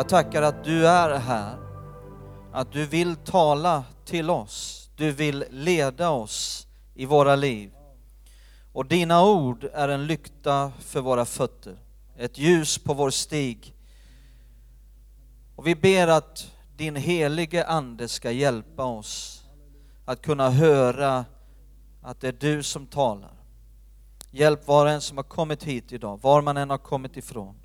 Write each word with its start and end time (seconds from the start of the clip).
jag 0.00 0.08
tackar 0.08 0.42
att 0.42 0.64
du 0.64 0.86
är 0.86 1.18
här, 1.18 1.56
att 2.52 2.72
du 2.72 2.86
vill 2.86 3.16
tala 3.16 3.84
till 4.04 4.30
oss, 4.30 4.90
du 4.96 5.12
vill 5.12 5.44
leda 5.50 6.10
oss 6.10 6.66
i 6.94 7.06
våra 7.06 7.36
liv. 7.36 7.72
Och 8.72 8.86
dina 8.86 9.24
ord 9.24 9.64
är 9.72 9.88
en 9.88 10.06
lykta 10.06 10.72
för 10.78 11.00
våra 11.00 11.24
fötter, 11.24 11.78
ett 12.16 12.38
ljus 12.38 12.78
på 12.78 12.94
vår 12.94 13.10
stig. 13.10 13.74
Och 15.56 15.66
vi 15.66 15.74
ber 15.74 16.08
att 16.08 16.50
din 16.76 16.96
helige 16.96 17.66
Ande 17.66 18.08
ska 18.08 18.30
hjälpa 18.30 18.84
oss 18.84 19.44
att 20.04 20.22
kunna 20.22 20.50
höra 20.50 21.24
att 22.02 22.20
det 22.20 22.28
är 22.28 22.36
du 22.40 22.62
som 22.62 22.86
talar. 22.86 23.34
Hjälp 24.30 24.66
var 24.66 24.86
och 24.86 24.92
en 24.92 25.00
som 25.00 25.16
har 25.16 25.24
kommit 25.24 25.64
hit 25.64 25.92
idag, 25.92 26.20
var 26.22 26.42
man 26.42 26.56
än 26.56 26.70
har 26.70 26.78
kommit 26.78 27.16
ifrån. 27.16 27.59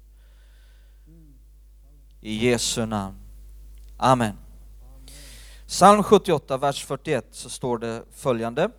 I 2.26 2.50
Jesu 2.50 2.86
namn. 2.86 3.18
Amen. 3.98 4.38
Psalm 5.68 6.04
78, 6.04 6.58
vers 6.58 6.86
41 6.86 7.26
så 7.32 7.50
står 7.50 7.78
det 7.78 8.04
följande. 8.12 8.70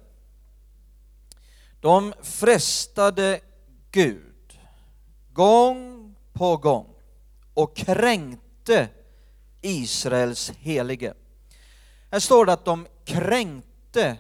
De 1.81 2.15
frestade 2.23 3.41
Gud 3.91 4.59
gång 5.33 6.15
på 6.33 6.57
gång 6.57 6.95
och 7.55 7.77
kränkte 7.77 8.89
Israels 9.63 10.51
helige. 10.51 11.15
Här 12.11 12.21
står 12.21 12.47
det 12.47 12.53
att 12.53 12.65
de 12.65 12.87
kränkte 13.05 14.17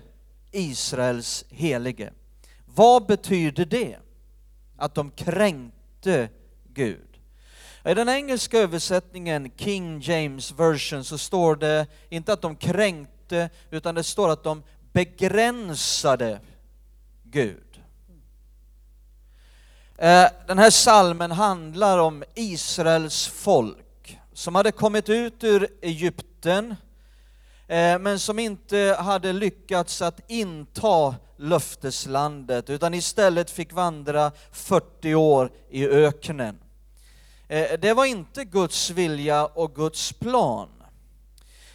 Israels 0.51 1.45
helige. 1.49 2.13
Vad 2.67 3.07
betyder 3.07 3.65
det? 3.65 3.97
Att 4.77 4.95
de 4.95 5.11
kränkte 5.11 6.29
Gud. 6.65 7.16
I 7.87 7.95
den 7.95 8.09
engelska 8.09 8.59
översättningen, 8.59 9.51
King 9.57 10.01
James 10.01 10.53
version, 10.53 11.05
så 11.05 11.19
står 11.19 11.57
det 11.57 11.87
inte 12.09 12.33
att 12.33 12.43
de 12.43 12.57
kränkte, 12.57 13.51
utan 13.71 13.95
det 13.95 14.03
står 14.03 14.29
att 14.29 14.45
de 14.45 14.63
begränsade 14.93 16.41
Gud. 17.23 17.81
Eh, 19.97 20.27
den 20.47 20.59
här 20.59 20.71
salmen 20.71 21.31
handlar 21.31 21.99
om 21.99 22.25
Israels 22.35 23.27
folk 23.27 24.19
som 24.33 24.55
hade 24.55 24.73
kommit 24.73 25.09
ut 25.09 25.45
ur 25.45 25.69
Egypten, 25.83 26.77
eh, 27.67 27.99
men 27.99 28.19
som 28.19 28.39
inte 28.39 28.97
hade 29.01 29.33
lyckats 29.33 30.03
att 30.03 30.21
inta 30.27 31.15
löfteslandet, 31.37 32.71
utan 32.71 32.95
istället 32.95 33.51
fick 33.51 33.73
vandra 33.73 34.33
40 34.53 35.15
år 35.15 35.51
i 35.71 35.89
öknen. 35.89 36.59
Eh, 37.49 37.79
det 37.79 37.93
var 37.93 38.05
inte 38.05 38.45
Guds 38.45 38.91
vilja 38.91 39.47
och 39.47 39.75
Guds 39.75 40.13
plan. 40.13 40.69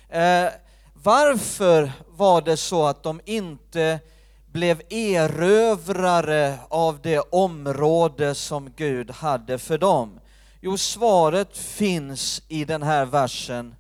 Eh, 0.10 0.48
varför 0.94 1.92
var 2.08 2.42
det 2.42 2.58
så 2.58 2.86
att 2.86 3.04
de 3.04 3.22
inte 3.26 4.00
blev 4.46 4.82
erövrare 4.90 6.60
av 6.70 7.02
det 7.02 7.20
område 7.20 8.36
som 8.36 8.74
Gud 8.76 9.12
hade 9.12 9.58
för 9.58 9.78
dem? 9.78 10.20
Jo, 10.62 10.78
svaret 10.78 11.58
finns 11.58 12.42
i 12.48 12.66
den 12.66 12.84
här 12.84 13.06
versen. 13.06 13.76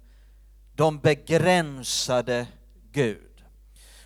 De 0.75 0.99
begränsade 0.99 2.47
Gud. 2.91 3.43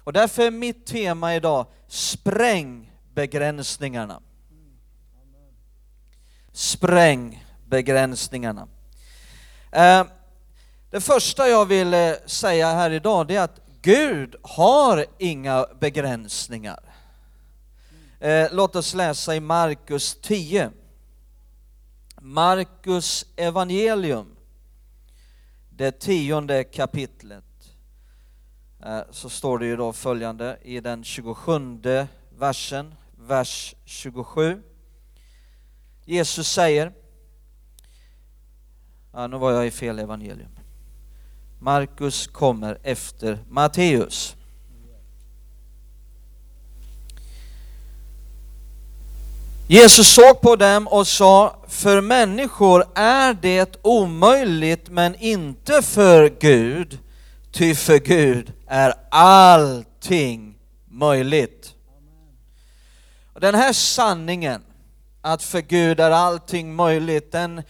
Och 0.03 0.13
därför 0.13 0.43
är 0.43 0.51
mitt 0.51 0.85
tema 0.85 1.35
idag, 1.35 1.65
spräng 1.87 2.91
begränsningarna. 3.13 4.21
Spräng 6.51 7.44
begränsningarna. 7.65 8.67
Eh, 9.71 10.05
det 10.89 11.01
första 11.01 11.47
jag 11.47 11.65
vill 11.65 11.93
eh, 11.93 12.13
säga 12.25 12.73
här 12.73 12.91
idag 12.91 13.27
det 13.27 13.35
är 13.35 13.41
att 13.41 13.59
Gud 13.81 14.35
har 14.41 15.05
inga 15.17 15.65
begränsningar. 15.79 16.79
Eh, 18.19 18.47
låt 18.51 18.75
oss 18.75 18.93
läsa 18.93 19.35
i 19.35 19.39
Markus 19.39 20.17
10. 20.21 20.71
Markus 22.21 23.25
evangelium, 23.35 24.35
det 25.69 25.99
tionde 25.99 26.63
kapitlet. 26.63 27.43
Så 29.11 29.29
står 29.29 29.59
det 29.59 29.65
ju 29.65 29.75
då 29.75 29.93
följande 29.93 30.57
i 30.61 30.79
den 30.79 31.03
27 31.03 31.77
versen, 32.37 32.95
vers 33.17 33.75
27. 33.85 34.61
Jesus 36.05 36.51
säger 36.51 36.93
Ja, 39.17 39.27
nu 39.27 39.37
var 39.37 39.51
jag 39.51 39.67
i 39.67 39.71
fel 39.71 39.99
evangelium. 39.99 40.49
Markus 41.59 42.27
kommer 42.27 42.77
efter 42.83 43.39
Matteus. 43.49 44.35
Jesus 49.67 50.13
såg 50.13 50.41
på 50.41 50.55
dem 50.55 50.87
och 50.87 51.07
sa, 51.07 51.55
för 51.67 52.01
människor 52.01 52.85
är 52.95 53.33
det 53.33 53.79
omöjligt 53.81 54.89
men 54.89 55.15
inte 55.15 55.81
för 55.81 56.29
Gud, 56.39 56.99
ty 57.51 57.75
för 57.75 57.97
Gud 57.99 58.53
är 58.67 58.93
allting 59.11 60.57
möjligt. 60.85 61.73
Den 63.33 63.55
här 63.55 63.73
sanningen, 63.73 64.61
att 65.21 65.43
för 65.43 65.61
Gud 65.61 65.99
är 65.99 66.11
allting 66.11 66.75
möjligt, 66.75 67.31
den 67.31 67.61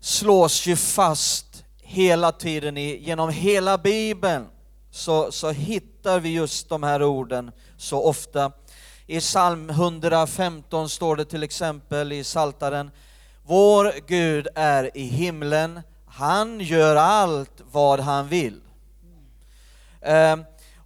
slås 0.00 0.66
ju 0.66 0.76
fast 0.76 1.64
hela 1.82 2.32
tiden 2.32 2.76
i, 2.76 2.96
genom 2.96 3.30
hela 3.30 3.78
Bibeln 3.78 4.46
så, 4.90 5.32
så 5.32 5.50
hittar 5.50 6.20
vi 6.20 6.28
just 6.28 6.68
de 6.68 6.82
här 6.82 7.02
orden 7.02 7.50
så 7.76 8.04
ofta. 8.04 8.52
I 9.06 9.20
psalm 9.20 9.70
115 9.70 10.88
står 10.88 11.16
det 11.16 11.24
till 11.24 11.42
exempel 11.42 12.12
i 12.12 12.24
Saltaren 12.24 12.90
Vår 13.42 13.92
Gud 14.06 14.48
är 14.54 14.96
i 14.96 15.02
himlen, 15.02 15.80
han 16.06 16.60
gör 16.60 16.96
allt 16.96 17.62
vad 17.72 18.00
han 18.00 18.28
vill. 18.28 18.60
Eh, 20.00 20.36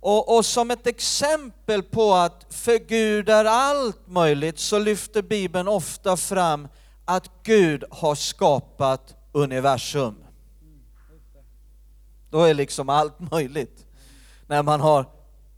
och, 0.01 0.37
och, 0.37 0.47
som 0.47 0.71
ett 0.71 0.87
exempel 0.87 1.83
på 1.83 2.15
att 2.15 2.47
för 2.51 2.79
Gud 2.79 3.29
är 3.29 3.45
allt 3.45 4.07
möjligt 4.07 4.59
så 4.59 4.79
lyfter 4.79 5.23
Bibeln 5.23 5.69
ofta 5.69 6.17
fram 6.17 6.69
att 7.05 7.31
Gud 7.43 7.85
har 7.91 8.15
skapat 8.15 9.15
universum. 9.33 10.15
Då 12.31 12.43
är 12.43 12.55
liksom 12.55 12.89
allt 12.89 13.31
möjligt 13.31 13.87
när 14.47 14.63
man 14.63 14.81
har 14.81 15.07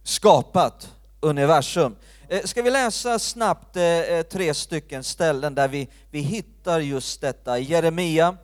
skapat 0.02 0.92
universum. 1.20 1.96
Eh, 2.28 2.42
ska 2.42 2.62
vi 2.62 2.70
läsa 2.70 3.18
snabbt 3.18 3.76
eh, 3.76 3.84
eh, 3.84 4.22
tre 4.22 4.54
stycken 4.54 5.04
ställen 5.04 5.54
där 5.54 5.68
vi, 5.68 5.88
vi 6.10 6.20
hittar 6.20 6.80
just 6.80 7.20
detta. 7.20 7.58
Jeremia, 7.58 8.36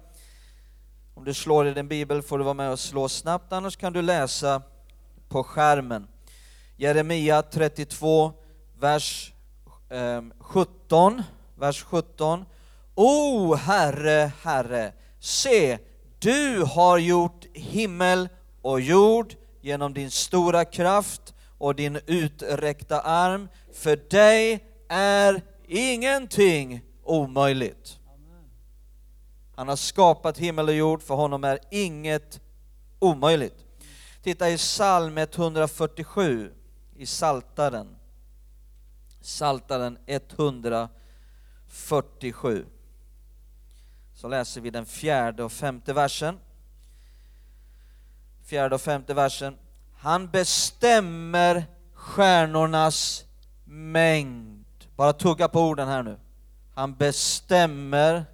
om 1.15 1.25
du 1.25 1.35
slår 1.35 1.67
i 1.67 1.75
din 1.75 1.89
bibel 1.89 2.23
får 2.23 2.39
du 2.39 2.45
vara 2.45 2.55
med 2.55 2.71
och 2.71 2.81
slå 2.81 3.09
snabbt, 3.09 3.53
annars 3.53 3.77
kan 3.77 3.93
du 3.93 4.03
läsa 4.03 4.63
på 5.29 5.45
skärmen. 5.45 6.07
Jeremia 6.77 7.43
32, 7.43 8.33
vers 8.79 9.33
17, 10.39 11.23
vers 11.57 11.83
17. 11.83 12.45
O 13.03 13.55
Herre, 13.55 14.33
Herre, 14.43 14.93
se, 15.21 15.79
du 16.19 16.63
har 16.63 16.99
gjort 16.99 17.47
himmel 17.55 18.29
och 18.63 18.81
jord 18.81 19.35
genom 19.61 19.95
din 19.95 20.11
stora 20.11 20.65
kraft 20.65 21.35
och 21.59 21.75
din 21.75 22.01
uträckta 22.07 23.01
arm. 23.01 23.49
För 23.73 23.97
dig 24.11 24.65
är 24.89 25.43
ingenting 25.69 26.81
omöjligt. 27.05 27.99
Han 29.57 29.69
har 29.69 29.77
skapat 29.77 30.39
himmel 30.39 30.69
och 30.69 30.75
jord, 30.75 31.03
för 31.03 31.15
honom 31.15 31.45
är 31.45 31.59
inget 31.71 32.41
omöjligt. 32.99 33.65
Titta 34.23 34.51
i 34.51 34.57
psalm 34.57 35.19
147 35.19 36.53
i 36.97 37.07
Saltaren. 37.07 37.97
Saltaren 39.21 39.99
147 40.07 42.67
så 44.21 44.29
läser 44.29 44.61
vi 44.61 44.71
den 44.71 44.87
fjärde 44.87 45.45
och 45.45 45.53
femte 45.53 45.93
versen. 45.93 46.39
fjärde 48.45 48.75
och 48.75 48.81
femte 48.81 49.15
versen. 49.15 49.57
Han 49.97 50.31
bestämmer 50.31 51.65
stjärnornas 51.95 53.25
mängd. 53.65 54.65
Bara 54.97 55.13
tugga 55.13 55.49
på 55.49 55.61
orden 55.61 55.89
här 55.89 56.03
nu. 56.03 56.19
Han 56.75 56.95
bestämmer 56.95 58.25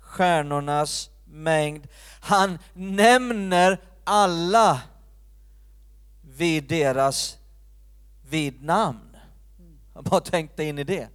stjärnornas 0.00 1.10
mängd. 1.24 1.88
Han 2.20 2.58
nämner 2.72 3.80
alla 4.04 4.80
vid 6.20 6.68
deras 6.68 7.38
vid 8.28 8.62
namn. 8.62 9.16
Jag 9.94 10.04
bara 10.04 10.20
tänkte 10.20 10.64
in 10.64 10.78
i 10.78 10.84
det. 10.84 11.08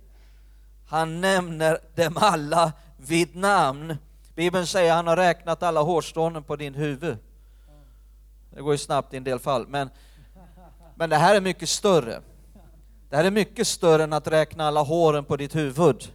Han 0.85 1.21
nämner 1.21 1.79
dem 1.95 2.17
alla 2.17 2.71
vid 3.07 3.35
namn. 3.35 3.97
Bibeln 4.35 4.67
säger 4.67 4.91
att 4.91 4.95
han 4.95 5.07
har 5.07 5.15
räknat 5.15 5.63
alla 5.63 5.81
hårstrån 5.81 6.43
på 6.43 6.55
din 6.55 6.75
huvud. 6.75 7.17
Det 8.49 8.61
går 8.61 8.71
ju 8.73 8.77
snabbt 8.77 9.13
i 9.13 9.17
en 9.17 9.23
del 9.23 9.39
fall, 9.39 9.67
men, 9.67 9.89
men 10.95 11.09
det 11.09 11.17
här 11.17 11.35
är 11.35 11.41
mycket 11.41 11.69
större. 11.69 12.21
Det 13.09 13.15
här 13.15 13.23
är 13.23 13.31
mycket 13.31 13.67
större 13.67 14.03
än 14.03 14.13
att 14.13 14.27
räkna 14.27 14.67
alla 14.67 14.81
håren 14.81 15.25
på 15.25 15.37
ditt 15.37 15.55
huvud. 15.55 16.11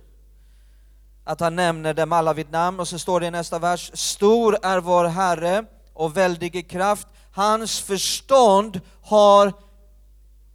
Att 1.25 1.40
han 1.40 1.56
nämner 1.56 1.94
dem 1.94 2.12
alla 2.12 2.32
vid 2.32 2.50
namn 2.50 2.81
och 2.81 2.88
så 2.88 2.99
står 2.99 3.20
det 3.20 3.26
i 3.26 3.31
nästa 3.31 3.58
vers, 3.58 3.90
stor 3.94 4.56
är 4.62 4.81
vår 4.81 5.05
Herre 5.05 5.64
och 5.93 6.17
väldig 6.17 6.56
i 6.56 6.62
kraft. 6.62 7.08
Hans 7.32 7.81
förstånd 7.81 8.81
har, 9.02 9.52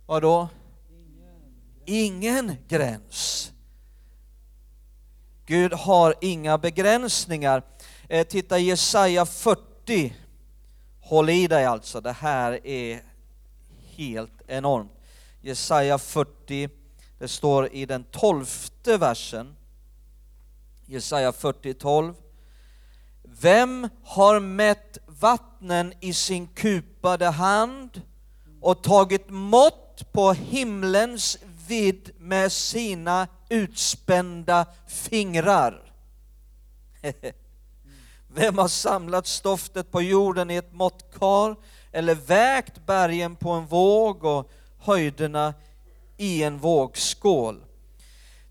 vad? 0.05 0.47
Ingen 1.85 2.55
gräns. 2.67 3.52
Gud 5.45 5.73
har 5.73 6.15
inga 6.21 6.57
begränsningar. 6.57 7.63
Eh, 8.09 8.27
titta 8.27 8.57
Jesaja 8.57 9.25
40. 9.25 10.15
Håll 11.01 11.29
i 11.29 11.47
dig 11.47 11.65
alltså, 11.65 12.01
det 12.01 12.11
här 12.11 12.67
är 12.67 13.03
helt 13.95 14.41
enormt. 14.47 14.91
Jesaja 15.41 15.97
40, 15.97 16.69
det 17.19 17.27
står 17.27 17.73
i 17.73 17.85
den 17.85 18.03
tolfte 18.03 18.97
versen. 18.97 19.55
Jesaja 20.85 21.31
40, 21.31 21.73
12. 21.73 22.13
Vem 23.23 23.89
har 24.03 24.39
mätt 24.39 24.97
vattnen 25.05 25.93
i 25.99 26.13
sin 26.13 26.47
kupade 26.47 27.25
hand 27.25 28.01
och 28.61 28.83
tagit 28.83 29.29
mått 29.29 30.11
på 30.11 30.33
himlens 30.33 31.37
vidd 31.67 32.11
med 32.17 32.51
sina 32.51 33.27
utspända 33.53 34.65
fingrar? 34.87 35.93
Vem 38.27 38.57
har 38.57 38.67
samlat 38.67 39.27
stoftet 39.27 39.91
på 39.91 40.01
jorden 40.01 40.51
i 40.51 40.55
ett 40.55 40.73
måttkar 40.73 41.55
eller 41.91 42.15
vägt 42.15 42.85
bergen 42.85 43.35
på 43.35 43.51
en 43.51 43.65
våg 43.65 44.23
och 44.23 44.51
höjderna 44.79 45.53
i 46.17 46.43
en 46.43 46.57
vågskål? 46.57 47.63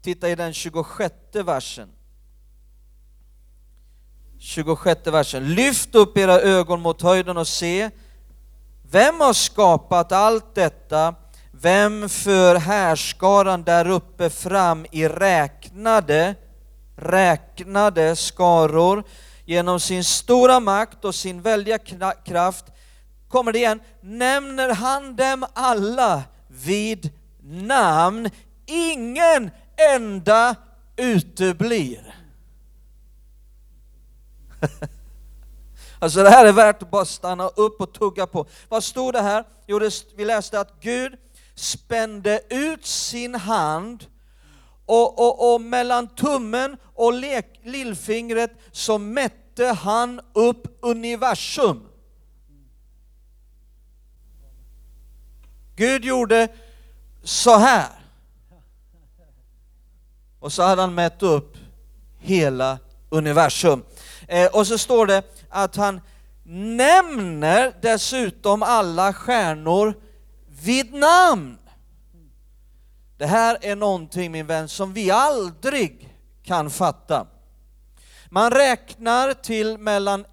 Titta 0.03 0.29
i 0.29 0.35
den 0.35 0.53
26 0.53 1.15
versen. 1.33 1.89
26 4.39 5.07
versen. 5.07 5.55
Lyft 5.55 5.95
upp 5.95 6.19
era 6.19 6.41
ögon 6.41 6.81
mot 6.81 7.03
höjden 7.03 7.37
och 7.37 7.49
se. 7.49 7.91
Vem 8.91 9.21
har 9.21 9.33
skapat 9.33 10.13
allt 10.13 10.55
detta? 10.55 11.15
Vem 11.63 12.09
för 12.09 12.55
härskaran 12.55 13.63
där 13.63 13.91
uppe 13.91 14.31
fram 14.31 14.87
i 14.91 15.09
räknade, 15.09 16.35
räknade 16.97 18.17
skaror? 18.17 19.05
Genom 19.45 19.81
sin 19.81 20.05
stora 20.05 20.61
makt 20.61 21.05
och 21.05 21.15
sin 21.15 21.43
väldiga 21.43 21.79
kraft, 22.25 22.65
kommer 23.29 23.53
det 23.53 23.59
igen, 23.59 23.81
nämner 24.01 24.75
han 24.75 25.17
dem 25.17 25.47
alla 25.53 26.23
vid 26.49 27.11
namn. 27.43 28.31
Ingen 28.67 29.51
enda 29.95 30.55
uteblir. 30.97 32.15
Alltså 35.99 36.23
det 36.23 36.31
här 36.31 36.47
är 36.47 36.53
värt 36.53 36.83
att 36.83 36.91
bara 36.91 37.05
stanna 37.05 37.49
upp 37.49 37.81
och 37.81 37.93
tugga 37.93 38.27
på. 38.27 38.47
Vad 38.69 38.85
stod 38.85 39.13
det 39.13 39.21
här? 39.21 39.45
Jo, 39.67 39.79
det, 39.79 40.05
vi 40.17 40.25
läste 40.25 40.61
att 40.61 40.81
Gud 40.81 41.17
spände 41.55 42.41
ut 42.51 42.87
sin 42.87 43.35
hand 43.35 44.07
och, 44.87 45.19
och, 45.19 45.55
och 45.55 45.61
mellan 45.61 46.09
tummen 46.09 46.77
och 46.95 47.13
lek, 47.13 47.61
lillfingret 47.65 48.51
så 48.73 48.99
mätte 48.99 49.67
han 49.67 50.21
upp 50.33 50.79
universum. 50.81 51.89
Gud 55.77 56.05
gjorde 56.05 56.49
så 57.23 57.57
här. 57.57 57.89
Och 60.41 60.53
så 60.53 60.63
hade 60.63 60.83
han 60.83 60.95
mätt 60.95 61.23
upp 61.23 61.57
hela 62.19 62.79
universum. 63.09 63.85
Eh, 64.29 64.47
och 64.47 64.67
så 64.67 64.79
står 64.79 65.07
det 65.07 65.23
att 65.49 65.77
han 65.77 66.01
nämner 66.45 67.73
dessutom 67.83 68.63
alla 68.63 69.13
stjärnor 69.13 69.95
vid 70.65 70.95
namn. 70.95 71.59
Det 73.17 73.27
här 73.27 73.59
är 73.61 73.77
någonting 73.77 74.33
min 74.33 74.47
vän 74.47 74.69
som 74.69 74.93
vi 74.93 75.11
aldrig 75.11 76.09
kan 76.43 76.71
fatta. 76.71 77.27
Man 78.29 78.51
räknar 78.51 79.33
till 79.33 79.79
mellan 79.79 80.25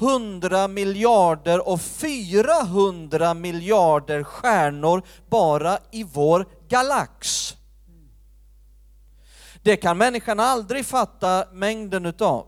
100 0.00 0.68
miljarder 0.68 1.68
och 1.68 1.80
400 1.80 3.34
miljarder 3.34 4.22
stjärnor 4.22 5.02
bara 5.28 5.78
i 5.90 6.04
vår 6.04 6.46
galax. 6.68 7.54
Det 9.62 9.76
kan 9.76 9.98
människan 9.98 10.40
aldrig 10.40 10.86
fatta 10.86 11.46
mängden 11.52 12.06
utav. 12.06 12.46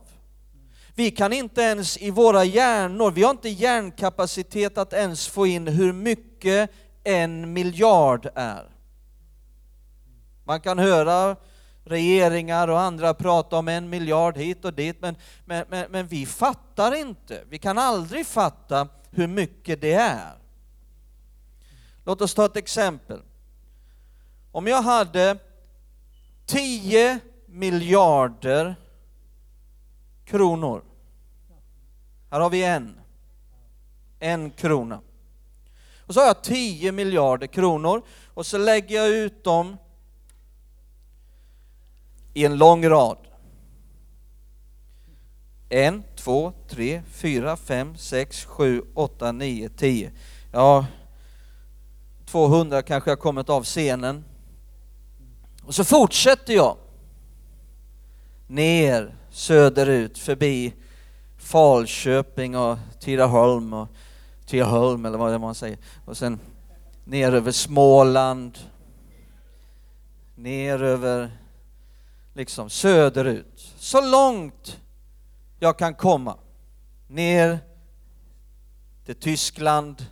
Vi 0.95 1.11
kan 1.11 1.33
inte 1.33 1.63
ens 1.63 1.97
i 1.97 2.11
våra 2.11 2.45
hjärnor, 2.45 3.11
vi 3.11 3.23
har 3.23 3.31
inte 3.31 3.49
hjärnkapacitet 3.49 4.79
att 4.79 4.93
ens 4.93 5.29
få 5.29 5.47
in 5.47 5.69
hur 5.69 5.93
mycket 5.93 6.71
en 7.09 7.53
miljard 7.53 8.29
är. 8.35 8.71
Man 10.45 10.61
kan 10.61 10.79
höra 10.79 11.37
regeringar 11.85 12.69
och 12.69 12.81
andra 12.81 13.15
prata 13.15 13.57
om 13.57 13.69
en 13.69 13.89
miljard 13.89 14.37
hit 14.37 14.65
och 14.65 14.75
dit, 14.75 15.01
men, 15.01 15.17
men, 15.45 15.65
men, 15.69 15.91
men, 15.91 16.07
vi 16.07 16.27
fattar 16.27 16.95
inte. 16.95 17.45
Vi 17.49 17.59
kan 17.59 17.79
aldrig 17.79 18.27
fatta 18.27 18.89
hur 19.11 19.27
mycket 19.27 19.81
det 19.81 19.93
är. 19.93 20.33
Låt 22.05 22.21
oss 22.21 22.35
ta 22.35 22.45
ett 22.45 22.57
exempel. 22.57 23.21
Om 24.53 24.67
jag 24.67 24.83
hade 24.83 25.39
10 26.47 27.19
miljarder 27.47 28.77
kronor. 30.25 30.83
Här 32.31 32.41
har 32.41 32.51
vi 32.51 32.65
en. 32.65 33.01
En 34.19 34.51
krona. 34.51 35.01
Och 36.09 36.15
så 36.15 36.21
har 36.21 36.27
jag 36.27 36.43
10 36.43 36.93
miljarder 36.93 37.47
kronor 37.47 38.03
och 38.35 38.47
så 38.47 38.59
lägger 38.59 38.97
jag 38.97 39.09
ut 39.09 39.45
dem 39.45 39.77
i 42.35 42.45
en 42.45 42.59
lång 42.59 42.89
rad. 42.89 43.19
En, 45.69 46.03
två, 46.17 46.53
tre, 46.69 47.03
fyra, 47.13 47.57
fem, 47.57 47.97
sex, 47.97 48.45
sju, 48.45 48.83
åtta, 48.95 49.33
nio, 49.33 49.69
tio. 49.69 50.13
Ja, 50.53 50.87
200 52.27 52.83
kanske 52.83 53.11
har 53.11 53.17
kommit 53.17 53.49
av 53.49 53.65
scenen. 53.65 54.25
Och 55.63 55.75
så 55.75 55.85
fortsätter 55.85 56.55
jag 56.55 56.77
ner 58.47 59.15
söderut 59.31 60.19
förbi 60.19 60.75
Falköping 61.39 62.57
och 62.57 62.79
Tidaholm 63.01 63.73
och 63.73 63.89
Tidaholm 64.49 65.05
eller 65.05 65.19
vad 65.19 65.33
det 65.33 65.39
man 65.39 65.55
säger. 65.55 65.79
Och 66.05 66.17
sen 66.17 66.41
ner 67.05 67.33
över 67.33 67.53
Småland, 67.53 68.59
ner 70.35 70.83
över 70.83 71.31
liksom 72.35 72.71
söderut. 72.71 73.75
Så 73.77 74.11
långt 74.11 74.81
jag 75.59 75.79
kan 75.79 75.95
komma. 75.95 76.37
Ner 77.09 77.59
till 79.05 79.15
Tyskland, 79.15 80.07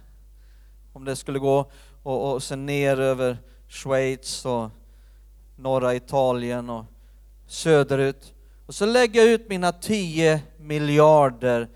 om 0.93 1.05
det 1.05 1.17
skulle 1.17 1.39
gå, 1.39 1.71
och, 2.03 2.33
och 2.33 2.43
sen 2.43 2.67
ner 2.67 3.01
över 3.01 3.39
Schweiz 3.69 4.45
och 4.45 4.71
norra 5.57 5.95
Italien 5.95 6.71
och 6.71 6.85
söderut. 7.47 8.35
Och 8.67 8.75
så 8.75 8.87
lägger 8.87 9.21
jag 9.21 9.31
ut 9.31 9.49
mina 9.49 9.73
10 9.73 10.43
miljarder. 10.59 11.69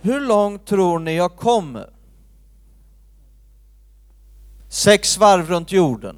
Hur 0.00 0.20
långt 0.20 0.66
tror 0.66 0.98
ni 0.98 1.16
jag 1.16 1.36
kommer? 1.36 1.90
Sex 4.68 5.18
varv 5.18 5.48
runt 5.48 5.72
jorden. 5.72 6.16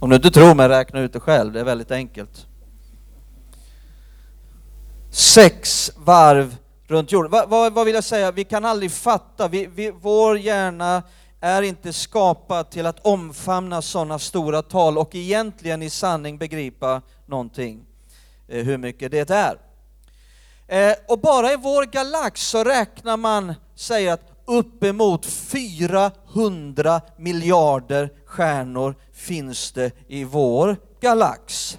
Om 0.00 0.10
du 0.10 0.16
inte 0.16 0.30
tror 0.30 0.54
mig, 0.54 0.68
räkna 0.68 1.00
ut 1.00 1.12
det 1.12 1.20
själv, 1.20 1.52
det 1.52 1.60
är 1.60 1.64
väldigt 1.64 1.90
enkelt. 1.90 2.46
sex 5.10 5.92
varv 5.96 6.56
runt 6.86 7.12
jorden. 7.12 7.30
Vad, 7.30 7.48
vad, 7.48 7.72
vad 7.72 7.86
vill 7.86 7.94
jag 7.94 8.04
säga? 8.04 8.32
Vi 8.32 8.44
kan 8.44 8.64
aldrig 8.64 8.92
fatta, 8.92 9.48
vi, 9.48 9.66
vi, 9.66 9.90
vår 9.90 10.38
hjärna 10.38 11.02
är 11.40 11.62
inte 11.62 11.92
skapad 11.92 12.70
till 12.70 12.86
att 12.86 13.06
omfamna 13.06 13.82
sådana 13.82 14.18
stora 14.18 14.62
tal 14.62 14.98
och 14.98 15.14
egentligen 15.14 15.82
i 15.82 15.90
sanning 15.90 16.38
begripa 16.38 17.02
någonting, 17.26 17.84
Eh, 18.48 18.64
hur 18.64 18.78
mycket 18.78 19.10
det 19.10 19.30
är. 19.30 19.58
Eh, 20.66 20.96
och 21.08 21.18
bara 21.18 21.52
i 21.52 21.56
vår 21.56 21.84
galax 21.84 22.40
så 22.40 22.64
räknar 22.64 23.16
man, 23.16 23.54
säger 23.74 24.12
att 24.12 24.30
uppemot 24.44 25.26
400 25.26 27.00
miljarder 27.16 28.10
stjärnor 28.26 28.94
finns 29.12 29.72
det 29.72 29.92
i 30.08 30.24
vår 30.24 30.76
galax. 31.00 31.78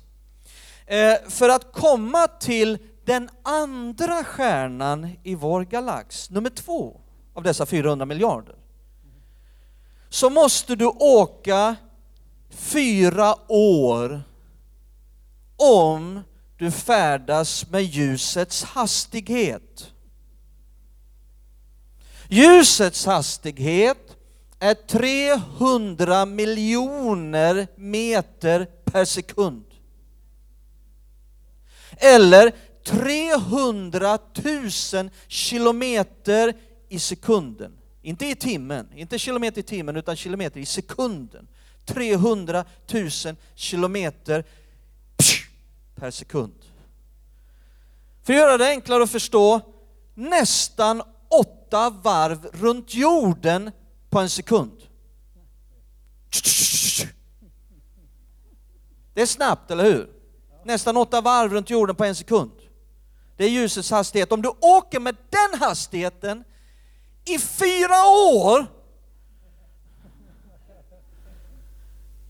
Eh, 0.86 1.16
för 1.30 1.50
att 1.50 1.72
komma 1.72 2.28
till 2.28 2.78
den 3.06 3.30
andra 3.44 4.24
stjärnan 4.24 5.10
i 5.24 5.36
vår 5.36 5.64
galax, 5.64 6.30
nummer 6.30 6.50
två 6.50 7.02
av 7.34 7.44
dessa 7.44 7.66
400 7.66 8.06
miljarder, 8.06 8.56
så 10.10 10.30
måste 10.30 10.76
du 10.76 10.86
åka 10.86 11.76
fyra 12.50 13.36
år 13.52 14.24
om 15.58 16.22
du 16.66 16.72
färdas 16.72 17.70
med 17.70 17.84
ljusets 17.84 18.64
hastighet. 18.64 19.94
Ljusets 22.30 23.06
hastighet 23.06 24.16
är 24.60 24.74
300 24.74 26.26
miljoner 26.26 27.68
meter 27.76 28.66
per 28.86 29.06
sekund. 29.06 29.66
Eller 31.98 32.52
300 32.84 34.20
000 34.94 35.10
kilometer 35.28 36.54
i 36.90 37.00
sekunden. 37.00 37.78
Inte 38.02 38.26
i 38.26 38.36
timmen, 38.36 38.88
inte 38.96 39.20
kilometer 39.20 39.60
i 39.60 39.64
timmen, 39.64 39.96
utan 39.96 40.16
kilometer 40.16 40.60
i 40.60 40.66
sekunden. 40.66 41.48
300 41.86 42.66
000 42.94 43.10
kilometer 43.56 44.44
per 45.96 46.12
sekund. 46.12 46.66
För 48.24 48.34
att 48.34 48.40
göra 48.40 48.58
det 48.58 48.68
enklare 48.68 49.04
att 49.04 49.12
förstå, 49.12 49.62
nästan 50.14 51.02
åtta 51.28 51.90
varv 51.90 52.50
runt 52.54 52.94
jorden 52.94 53.72
på 54.10 54.20
en 54.20 54.30
sekund. 54.30 54.82
Det 59.14 59.22
är 59.22 59.26
snabbt, 59.26 59.72
eller 59.72 59.84
hur? 59.84 60.10
Nästan 60.64 60.98
åtta 60.98 61.22
varv 61.22 61.54
runt 61.54 61.70
jorden 61.70 61.96
på 61.96 62.04
en 62.04 62.16
sekund. 62.16 62.52
Det 63.38 63.46
är 63.46 63.50
ljusets 63.50 63.92
hastighet. 63.92 64.32
Om 64.32 64.42
du 64.42 64.50
åker 64.62 65.00
med 65.00 65.16
den 65.30 65.60
hastigheten 65.60 66.44
i 67.26 67.40
fyra 67.40 68.06
år, 68.34 68.66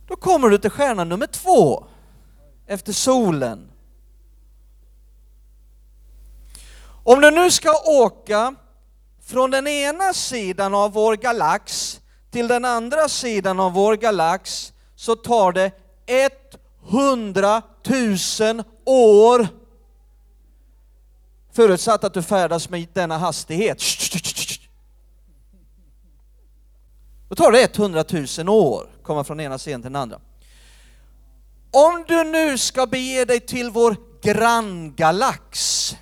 då 0.07 0.15
kommer 0.15 0.49
du 0.49 0.57
till 0.57 0.69
stjärna 0.69 1.03
nummer 1.03 1.27
två 1.27 1.87
efter 2.67 2.93
solen. 2.93 3.71
Om 7.03 7.21
du 7.21 7.31
nu 7.31 7.51
ska 7.51 7.71
åka 7.85 8.55
från 9.25 9.51
den 9.51 9.67
ena 9.67 10.13
sidan 10.13 10.73
av 10.73 10.91
vår 10.91 11.15
galax 11.15 12.01
till 12.31 12.47
den 12.47 12.65
andra 12.65 13.09
sidan 13.09 13.59
av 13.59 13.73
vår 13.73 13.95
galax 13.95 14.73
så 14.95 15.15
tar 15.15 15.51
det 15.51 15.71
100 16.89 17.61
000 18.39 18.63
år 18.85 19.47
förutsatt 21.51 22.03
att 22.03 22.13
du 22.13 22.23
färdas 22.23 22.69
med 22.69 22.87
denna 22.93 23.17
hastighet. 23.17 23.81
Då 27.29 27.35
tar 27.35 27.51
det 27.51 27.77
100 27.77 28.03
000 28.37 28.49
år 28.49 28.89
att 28.97 29.03
komma 29.03 29.23
från 29.23 29.39
ena 29.39 29.57
sidan 29.57 29.81
till 29.81 29.91
den 29.91 30.01
andra. 30.01 30.19
Om 31.75 32.05
du 32.07 32.23
nu 32.23 32.57
ska 32.57 32.87
bege 32.87 33.25
dig 33.25 33.39
till 33.39 33.69
vår 33.69 33.95
granngalax, 34.21 35.95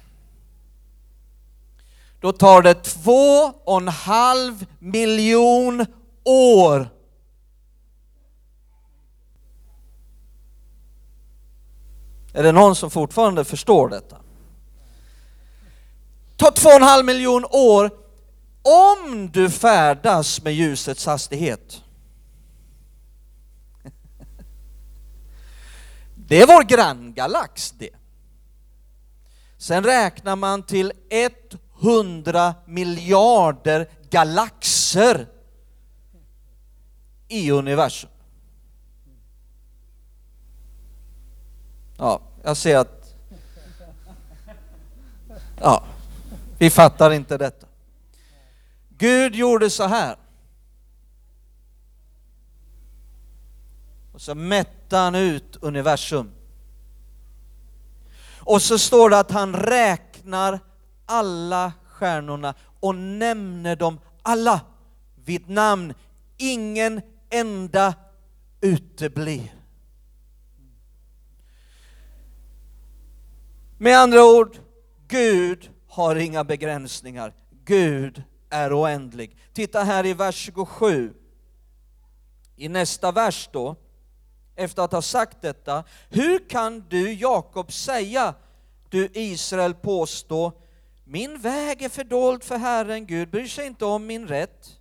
då 2.19 2.31
tar 2.31 2.61
det 2.61 2.73
två 2.73 3.53
och 3.63 3.77
en 3.77 3.87
halv 3.87 4.65
miljon 4.79 5.85
år 6.23 6.89
Är 12.33 12.43
det 12.43 12.51
någon 12.51 12.75
som 12.75 12.91
fortfarande 12.91 13.45
förstår 13.45 13.89
detta? 13.89 14.17
Ta 16.37 16.51
två 16.51 16.69
och 16.69 16.75
en 16.75 16.83
halv 16.83 17.05
miljon 17.05 17.45
år 17.51 17.91
om 18.61 19.29
du 19.33 19.49
färdas 19.49 20.43
med 20.43 20.53
ljusets 20.53 21.05
hastighet. 21.05 21.82
Det 26.33 26.41
är 26.41 26.47
vår 26.47 26.63
granngalax 26.63 27.71
det. 27.71 27.89
Sen 29.57 29.83
räknar 29.83 30.35
man 30.35 30.63
till 30.63 30.91
100 31.81 32.55
miljarder 32.65 33.89
galaxer 34.09 35.27
i 37.27 37.51
universum. 37.51 38.09
Ja, 41.97 42.21
jag 42.43 42.57
ser 42.57 42.77
att... 42.77 43.15
Ja, 45.59 45.83
vi 46.57 46.69
fattar 46.69 47.11
inte 47.11 47.37
detta. 47.37 47.67
Gud 48.89 49.35
gjorde 49.35 49.69
så 49.69 49.83
här. 49.83 50.17
Och 54.13 54.21
så 54.21 54.35
mätte 54.35 54.82
han 54.97 55.15
ut 55.15 55.57
universum. 55.61 56.31
Och 58.39 58.61
så 58.61 58.77
står 58.77 59.09
det 59.09 59.19
att 59.19 59.31
han 59.31 59.53
räknar 59.53 60.59
alla 61.05 61.73
stjärnorna 61.87 62.53
och 62.79 62.95
nämner 62.95 63.75
dem 63.75 63.99
alla 64.21 64.61
vid 65.15 65.49
namn. 65.49 65.93
Ingen 66.37 67.01
enda 67.29 67.93
uteblir. 68.61 69.53
Med 73.77 73.97
andra 73.97 74.25
ord, 74.25 74.57
Gud 75.07 75.69
har 75.87 76.15
inga 76.15 76.43
begränsningar. 76.43 77.33
Gud 77.65 78.23
är 78.49 78.81
oändlig. 78.81 79.37
Titta 79.53 79.83
här 79.83 80.05
i 80.05 80.13
vers 80.13 80.35
27. 80.35 81.13
I 82.55 82.69
nästa 82.69 83.11
vers 83.11 83.49
då, 83.51 83.75
efter 84.55 84.83
att 84.83 84.91
ha 84.91 85.01
sagt 85.01 85.41
detta, 85.41 85.83
hur 86.09 86.49
kan 86.49 86.85
du 86.89 87.13
Jakob 87.13 87.71
säga, 87.71 88.33
du 88.89 89.09
Israel 89.13 89.73
påstå, 89.73 90.51
min 91.03 91.37
väg 91.37 91.81
är 91.81 91.89
fördold 91.89 92.43
för 92.43 92.57
Herren, 92.57 93.05
Gud 93.05 93.29
bryr 93.29 93.47
sig 93.47 93.65
inte 93.65 93.85
om 93.85 94.05
min 94.05 94.27
rätt. 94.27 94.79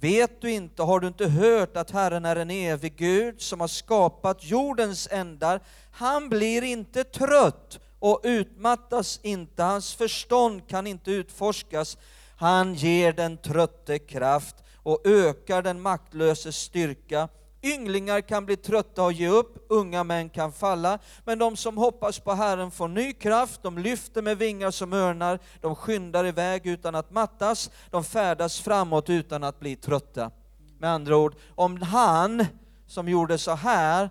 Vet 0.00 0.40
du 0.40 0.50
inte, 0.50 0.82
har 0.82 1.00
du 1.00 1.06
inte 1.06 1.28
hört 1.28 1.76
att 1.76 1.90
Herren 1.90 2.24
är 2.24 2.36
en 2.36 2.50
evig 2.50 2.96
Gud 2.96 3.40
som 3.42 3.60
har 3.60 3.68
skapat 3.68 4.44
jordens 4.44 5.08
ändar? 5.10 5.60
Han 5.90 6.28
blir 6.28 6.62
inte 6.62 7.04
trött 7.04 7.80
och 7.98 8.20
utmattas 8.22 9.20
inte, 9.22 9.62
hans 9.62 9.94
förstånd 9.94 10.68
kan 10.68 10.86
inte 10.86 11.10
utforskas. 11.10 11.98
Han 12.36 12.74
ger 12.74 13.12
den 13.12 13.36
trötte 13.36 13.98
kraft 13.98 14.56
och 14.76 15.06
ökar 15.06 15.62
den 15.62 15.80
maktlöses 15.80 16.56
styrka. 16.56 17.28
Ynglingar 17.62 18.20
kan 18.20 18.46
bli 18.46 18.56
trötta 18.56 19.02
och 19.02 19.12
ge 19.12 19.28
upp, 19.28 19.66
unga 19.68 20.04
män 20.04 20.28
kan 20.28 20.52
falla, 20.52 20.98
men 21.24 21.38
de 21.38 21.56
som 21.56 21.76
hoppas 21.76 22.18
på 22.18 22.32
Herren 22.32 22.70
får 22.70 22.88
ny 22.88 23.12
kraft, 23.12 23.62
de 23.62 23.78
lyfter 23.78 24.22
med 24.22 24.38
vingar 24.38 24.70
som 24.70 24.92
örnar, 24.92 25.38
de 25.60 25.76
skyndar 25.76 26.26
iväg 26.26 26.66
utan 26.66 26.94
att 26.94 27.10
mattas, 27.10 27.70
de 27.90 28.04
färdas 28.04 28.60
framåt 28.60 29.10
utan 29.10 29.44
att 29.44 29.60
bli 29.60 29.76
trötta. 29.76 30.30
Med 30.78 30.90
andra 30.90 31.16
ord, 31.16 31.34
om 31.54 31.82
han 31.82 32.46
som 32.86 33.08
gjorde 33.08 33.38
så 33.38 33.54
här 33.54 34.10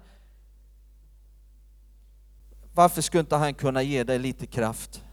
varför 2.73 3.01
skulle 3.01 3.19
inte 3.19 3.35
han 3.35 3.53
kunna 3.53 3.81
ge 3.81 4.03
dig 4.03 4.19
lite 4.19 4.45
kraft? 4.45 5.03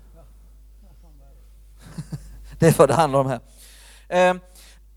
Det 2.59 2.67
är 2.67 2.79
vad 2.79 2.89
det 2.89 2.95
handlar 2.95 3.19
om 3.19 3.27
här. 3.27 3.41
Ehm, 4.09 4.41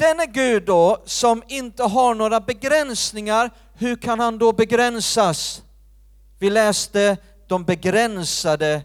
Denne 0.01 0.25
Gud 0.25 0.63
då, 0.65 1.01
som 1.05 1.43
inte 1.47 1.83
har 1.83 2.15
några 2.15 2.39
begränsningar, 2.39 3.51
hur 3.73 3.95
kan 3.95 4.19
han 4.19 4.37
då 4.37 4.53
begränsas? 4.53 5.63
Vi 6.39 6.49
läste 6.49 7.17
de 7.47 7.63
begränsade 7.63 8.81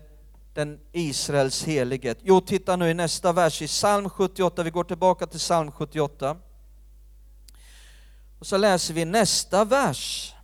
den 0.54 0.80
Israels 0.92 1.64
helighet. 1.64 2.18
Jo, 2.22 2.40
titta 2.40 2.76
nu 2.76 2.90
i 2.90 2.94
nästa 2.94 3.32
vers 3.32 3.62
i 3.62 3.66
psalm 3.66 4.10
78, 4.10 4.62
vi 4.62 4.70
går 4.70 4.84
tillbaka 4.84 5.26
till 5.26 5.38
psalm 5.38 5.72
78. 5.72 6.36
Och 8.38 8.46
så 8.46 8.56
läser 8.56 8.94
vi 8.94 9.04
nästa 9.04 9.64
vers. 9.64 10.34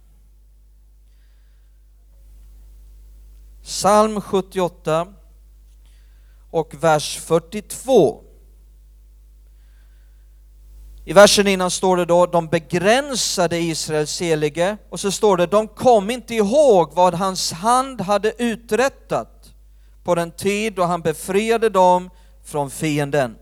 Psalm 3.62 4.20
78 4.20 5.14
och 6.50 6.74
vers 6.74 7.18
42. 7.18 8.31
I 11.04 11.12
versen 11.12 11.46
innan 11.46 11.70
står 11.70 11.96
det 11.96 12.04
då, 12.04 12.26
de 12.26 12.46
begränsade 12.46 13.58
Israels 13.58 14.20
helige, 14.20 14.76
och 14.90 15.00
så 15.00 15.12
står 15.12 15.36
det, 15.36 15.46
de 15.46 15.68
kom 15.68 16.10
inte 16.10 16.34
ihåg 16.34 16.92
vad 16.94 17.14
hans 17.14 17.52
hand 17.52 18.00
hade 18.00 18.42
uträttat 18.42 19.52
på 20.04 20.14
den 20.14 20.30
tid 20.30 20.72
då 20.72 20.82
han 20.82 21.00
befriade 21.00 21.68
dem 21.68 22.10
från 22.44 22.70
fienden. 22.70 23.36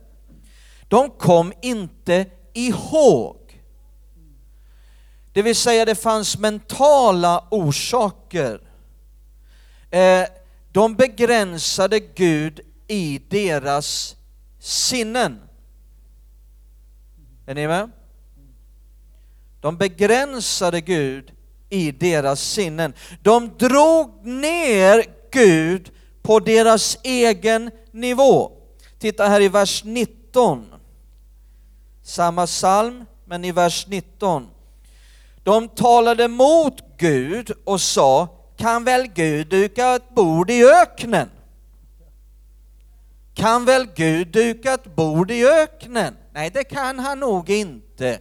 De 0.88 1.10
kom 1.10 1.52
inte 1.62 2.26
ihåg. 2.52 3.36
Det 5.32 5.42
vill 5.42 5.56
säga 5.56 5.84
det 5.84 5.94
fanns 5.94 6.38
mentala 6.38 7.44
orsaker. 7.50 8.60
Eh, 9.90 10.24
de 10.72 10.94
begränsade 10.94 12.00
Gud 12.00 12.60
i 12.88 13.20
deras 13.28 14.16
sinnen. 14.60 15.40
Är 17.50 17.54
ni 17.54 17.66
med? 17.66 17.90
De 19.60 19.76
begränsade 19.76 20.80
Gud 20.80 21.32
i 21.68 21.90
deras 21.90 22.40
sinnen. 22.40 22.92
De 23.22 23.50
drog 23.58 24.26
ner 24.26 25.04
Gud 25.30 25.90
på 26.22 26.40
deras 26.40 26.98
egen 27.02 27.70
nivå. 27.90 28.52
Titta 28.98 29.28
här 29.28 29.40
i 29.40 29.48
vers 29.48 29.84
19. 29.84 30.66
Samma 32.02 32.46
psalm, 32.46 33.04
men 33.24 33.44
i 33.44 33.52
vers 33.52 33.86
19. 33.86 34.48
De 35.42 35.68
talade 35.68 36.28
mot 36.28 36.82
Gud 36.98 37.50
och 37.64 37.80
sa, 37.80 38.28
kan 38.56 38.84
väl 38.84 39.06
Gud 39.06 39.48
duka 39.48 39.94
ett 39.94 40.14
bord 40.14 40.50
i 40.50 40.64
öknen? 40.64 41.30
Kan 43.34 43.64
väl 43.64 43.86
Gud 43.94 44.28
duka 44.28 44.74
ett 44.74 44.96
bord 44.96 45.30
i 45.30 45.46
öknen? 45.46 46.16
Nej, 46.32 46.50
det 46.50 46.64
kan 46.64 46.98
han 46.98 47.20
nog 47.20 47.50
inte. 47.50 48.20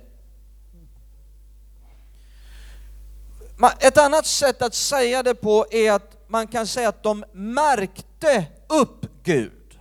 Ett 3.80 3.98
annat 3.98 4.25
sätt 4.25 4.62
att 4.62 4.74
säga 4.74 5.24
det 5.24 5.36
på 5.36 5.66
är 5.72 5.92
att 5.92 6.18
man 6.28 6.48
kan 6.48 6.68
säga 6.68 6.89
att 6.89 7.04
de 7.04 7.25
märkte 7.34 8.46
upp 8.68 9.06
Gud. 9.24 9.80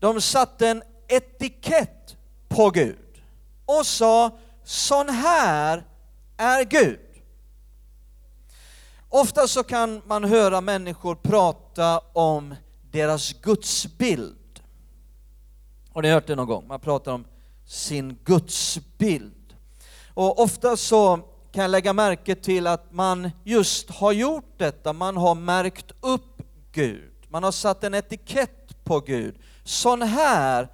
De 0.00 0.20
satte 0.20 0.68
en 0.68 0.82
etikett 1.08 2.16
på 2.48 2.70
Gud 2.70 3.22
och 3.66 3.86
sa, 3.86 4.38
sån 4.64 5.08
här 5.08 5.84
är 6.36 6.64
Gud. 6.64 7.00
Ofta 9.08 9.48
så 9.48 9.62
kan 9.62 10.02
man 10.06 10.24
höra 10.24 10.60
människor 10.60 11.14
prata 11.14 11.98
om 12.12 12.54
deras 12.90 13.32
gudsbild. 13.32 14.36
Har 15.96 16.02
ni 16.02 16.10
hört 16.10 16.26
det 16.26 16.34
någon 16.34 16.46
gång? 16.46 16.66
Man 16.66 16.80
pratar 16.80 17.12
om 17.12 17.24
sin 17.66 18.18
gudsbild. 18.24 19.54
Och 20.14 20.42
ofta 20.42 20.76
så 20.76 21.16
kan 21.52 21.62
jag 21.62 21.70
lägga 21.70 21.92
märke 21.92 22.34
till 22.34 22.66
att 22.66 22.92
man 22.92 23.30
just 23.44 23.90
har 23.90 24.12
gjort 24.12 24.54
detta, 24.56 24.92
man 24.92 25.16
har 25.16 25.34
märkt 25.34 25.92
upp 26.00 26.42
Gud. 26.72 27.12
Man 27.28 27.42
har 27.42 27.52
satt 27.52 27.84
en 27.84 27.94
etikett 27.94 28.84
på 28.84 29.00
Gud. 29.00 29.38
Sån 29.64 30.02
här 30.02 30.68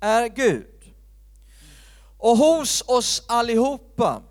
är 0.00 0.28
Gud. 0.28 0.94
Och 2.18 2.36
hos 2.36 2.84
oss 2.86 3.22
allihopa 3.28 4.22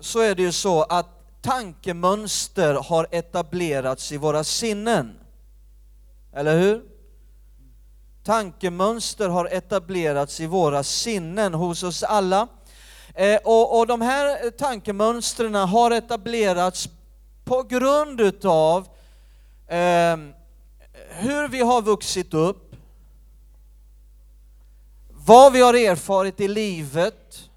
så 0.00 0.20
är 0.20 0.34
det 0.34 0.42
ju 0.42 0.52
så 0.52 0.82
att 0.82 1.42
tankemönster 1.42 2.74
har 2.74 3.06
etablerats 3.10 4.12
i 4.12 4.16
våra 4.16 4.44
sinnen. 4.44 5.18
Eller 6.32 6.58
hur? 6.58 6.95
Tankemönster 8.26 9.28
har 9.28 9.48
etablerats 9.52 10.40
i 10.40 10.46
våra 10.46 10.82
sinnen 10.82 11.54
hos 11.54 11.82
oss 11.82 12.02
alla. 12.02 12.48
Eh, 13.14 13.38
och, 13.44 13.78
och 13.78 13.86
de 13.86 14.00
här 14.00 14.50
tankemönstren 14.50 15.54
har 15.54 15.90
etablerats 15.90 16.88
på 17.44 17.62
grund 17.62 18.20
utav 18.20 18.88
eh, 19.66 20.16
hur 21.08 21.48
vi 21.48 21.60
har 21.60 21.82
vuxit 21.82 22.34
upp, 22.34 22.76
vad 25.08 25.52
vi 25.52 25.60
har 25.60 25.74
erfarit 25.74 26.40
i 26.40 26.48
livet, 26.48 27.50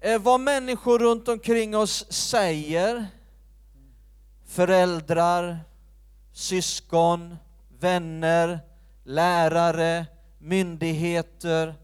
eh, 0.00 0.20
vad 0.20 0.40
människor 0.40 0.98
runt 0.98 1.28
omkring 1.28 1.76
oss 1.76 2.12
säger, 2.12 3.06
föräldrar, 4.46 5.58
syskon, 6.32 7.36
vänner, 7.80 8.60
lärare, 9.04 10.06
myndigheter. 10.38 11.74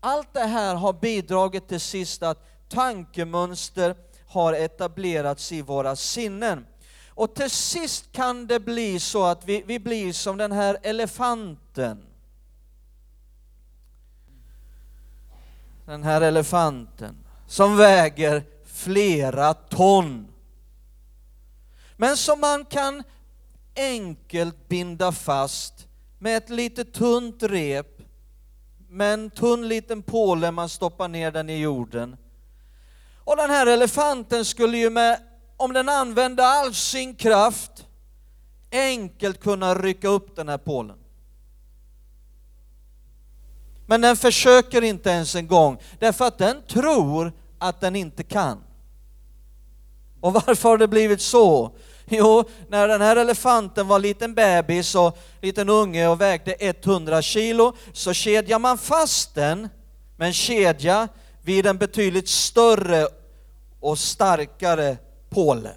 Allt 0.00 0.34
det 0.34 0.46
här 0.46 0.74
har 0.74 0.92
bidragit 0.92 1.68
till 1.68 1.80
sist 1.80 2.22
att 2.22 2.68
tankemönster 2.68 3.96
har 4.26 4.52
etablerats 4.52 5.52
i 5.52 5.62
våra 5.62 5.96
sinnen. 5.96 6.66
Och 7.08 7.34
till 7.34 7.50
sist 7.50 8.12
kan 8.12 8.46
det 8.46 8.60
bli 8.60 9.00
så 9.00 9.24
att 9.24 9.44
vi, 9.44 9.62
vi 9.66 9.78
blir 9.78 10.12
som 10.12 10.36
den 10.36 10.52
här 10.52 10.78
elefanten. 10.82 12.06
Den 15.86 16.02
här 16.02 16.20
elefanten 16.20 17.16
som 17.46 17.76
väger 17.76 18.42
flera 18.64 19.54
ton. 19.54 20.28
Men 21.96 22.16
som 22.16 22.40
man 22.40 22.64
kan 22.64 23.02
enkelt 23.76 24.68
binda 24.68 25.12
fast 25.12 25.88
med 26.18 26.36
ett 26.36 26.50
lite 26.50 26.84
tunt 26.84 27.42
rep, 27.42 27.86
med 28.88 29.14
en 29.14 29.30
tunn 29.30 29.68
liten 29.68 30.02
påle 30.02 30.50
man 30.50 30.68
stoppar 30.68 31.08
ner 31.08 31.30
den 31.30 31.50
i 31.50 31.58
jorden. 31.58 32.16
Och 33.18 33.36
den 33.36 33.50
här 33.50 33.66
elefanten 33.66 34.44
skulle 34.44 34.78
ju 34.78 34.90
med, 34.90 35.20
om 35.56 35.72
den 35.72 35.88
använde 35.88 36.46
all 36.46 36.74
sin 36.74 37.14
kraft, 37.14 37.86
enkelt 38.72 39.40
kunna 39.40 39.74
rycka 39.74 40.08
upp 40.08 40.36
den 40.36 40.48
här 40.48 40.58
pålen. 40.58 40.96
Men 43.86 44.00
den 44.00 44.16
försöker 44.16 44.82
inte 44.82 45.10
ens 45.10 45.34
en 45.34 45.46
gång, 45.46 45.78
därför 45.98 46.24
att 46.24 46.38
den 46.38 46.62
tror 46.68 47.32
att 47.58 47.80
den 47.80 47.96
inte 47.96 48.22
kan. 48.22 48.62
Och 50.20 50.32
varför 50.32 50.68
har 50.68 50.78
det 50.78 50.88
blivit 50.88 51.20
så? 51.20 51.76
Jo, 52.10 52.44
när 52.68 52.88
den 52.88 53.00
här 53.00 53.16
elefanten 53.16 53.88
var 53.88 53.98
liten 53.98 54.34
bebis 54.34 54.94
och 54.94 55.18
liten 55.42 55.68
unge 55.68 56.08
och 56.08 56.20
vägde 56.20 56.56
100 56.58 57.22
kilo 57.22 57.72
så 57.92 58.12
kedjar 58.12 58.58
man 58.58 58.78
fast 58.78 59.34
den 59.34 59.68
med 60.16 60.26
en 60.26 60.32
kedja 60.32 61.08
vid 61.42 61.66
en 61.66 61.78
betydligt 61.78 62.28
större 62.28 63.08
och 63.80 63.98
starkare 63.98 64.96
påle. 65.28 65.70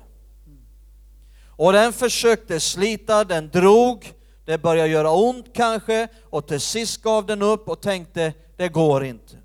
Och 1.45 1.73
den 1.73 1.93
försökte 1.93 2.59
slita, 2.59 3.23
den 3.23 3.49
drog, 3.49 4.13
det 4.45 4.57
började 4.57 4.89
göra 4.89 5.11
ont 5.11 5.45
kanske 5.53 6.07
och 6.29 6.47
till 6.47 6.61
sist 6.61 7.01
gav 7.01 7.25
den 7.25 7.41
upp 7.41 7.69
och 7.69 7.81
tänkte 7.81 8.33
det 8.57 8.69
går 8.69 9.05
inte. 9.05 9.35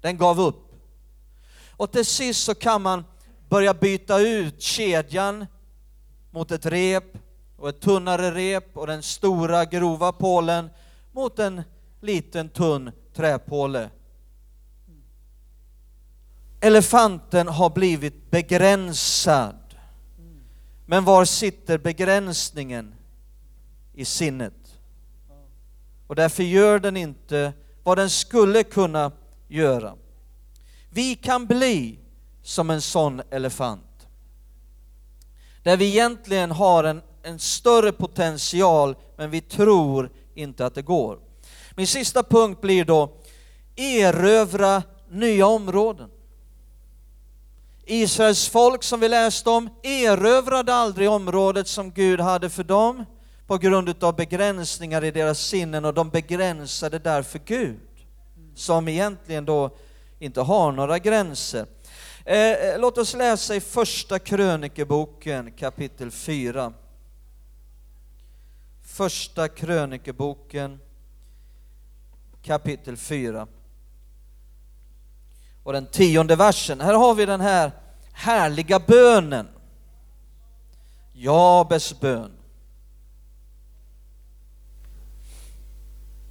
Den 0.00 0.18
gav 0.18 0.40
upp. 0.40 0.72
Och 1.76 1.92
till 1.92 2.04
sist 2.04 2.44
så 2.44 2.54
kan 2.54 2.82
man 2.82 3.04
börja 3.48 3.74
byta 3.74 4.18
ut 4.18 4.62
kedjan 4.62 5.46
mot 6.34 6.50
ett 6.50 6.66
rep 6.66 7.18
och 7.56 7.68
ett 7.68 7.80
tunnare 7.80 8.30
rep 8.30 8.76
och 8.76 8.86
den 8.86 9.02
stora 9.02 9.64
grova 9.64 10.12
pålen 10.12 10.70
mot 11.12 11.38
en 11.38 11.62
liten 12.00 12.48
tunn 12.48 12.90
träpåle. 13.14 13.90
Elefanten 16.60 17.48
har 17.48 17.70
blivit 17.70 18.30
begränsad. 18.30 19.56
Men 20.86 21.04
var 21.04 21.24
sitter 21.24 21.78
begränsningen? 21.78 22.94
I 23.92 24.04
sinnet. 24.04 24.78
Och 26.06 26.14
därför 26.14 26.42
gör 26.42 26.78
den 26.78 26.96
inte 26.96 27.52
vad 27.82 27.98
den 27.98 28.10
skulle 28.10 28.62
kunna 28.62 29.12
göra. 29.48 29.94
Vi 30.90 31.14
kan 31.14 31.46
bli 31.46 31.98
som 32.42 32.70
en 32.70 32.82
sån 32.82 33.22
elefant 33.30 33.93
där 35.64 35.76
vi 35.76 35.88
egentligen 35.88 36.50
har 36.50 36.84
en, 36.84 37.02
en 37.22 37.38
större 37.38 37.92
potential, 37.92 38.96
men 39.16 39.30
vi 39.30 39.40
tror 39.40 40.10
inte 40.34 40.66
att 40.66 40.74
det 40.74 40.82
går. 40.82 41.18
Min 41.76 41.86
sista 41.86 42.22
punkt 42.22 42.60
blir 42.60 42.84
då, 42.84 43.12
erövra 43.76 44.82
nya 45.10 45.46
områden. 45.46 46.10
Israels 47.86 48.48
folk 48.48 48.82
som 48.82 49.00
vi 49.00 49.08
läste 49.08 49.50
om 49.50 49.68
erövrade 49.82 50.74
aldrig 50.74 51.10
området 51.10 51.68
som 51.68 51.90
Gud 51.90 52.20
hade 52.20 52.50
för 52.50 52.64
dem 52.64 53.04
på 53.46 53.58
grund 53.58 54.04
av 54.04 54.16
begränsningar 54.16 55.04
i 55.04 55.10
deras 55.10 55.40
sinnen 55.40 55.84
och 55.84 55.94
de 55.94 56.10
begränsade 56.10 56.98
därför 56.98 57.40
Gud, 57.44 57.80
som 58.54 58.88
egentligen 58.88 59.44
då 59.44 59.70
inte 60.18 60.40
har 60.40 60.72
några 60.72 60.98
gränser. 60.98 61.66
Eh, 62.26 62.52
eh, 62.52 62.80
låt 62.80 62.98
oss 62.98 63.14
läsa 63.14 63.54
i 63.54 63.60
första 63.60 64.18
krönikeboken 64.18 65.52
kapitel 65.52 66.10
4. 66.10 66.72
första 68.82 69.48
krönikeboken 69.48 70.80
kapitel 72.42 72.96
4 72.96 73.46
och 75.62 75.72
den 75.72 75.86
tionde 75.86 76.36
versen. 76.36 76.80
Här 76.80 76.94
har 76.94 77.14
vi 77.14 77.26
den 77.26 77.40
här 77.40 77.72
härliga 78.12 78.78
bönen. 78.78 79.48
Jabes 81.12 82.00
bön. 82.00 82.32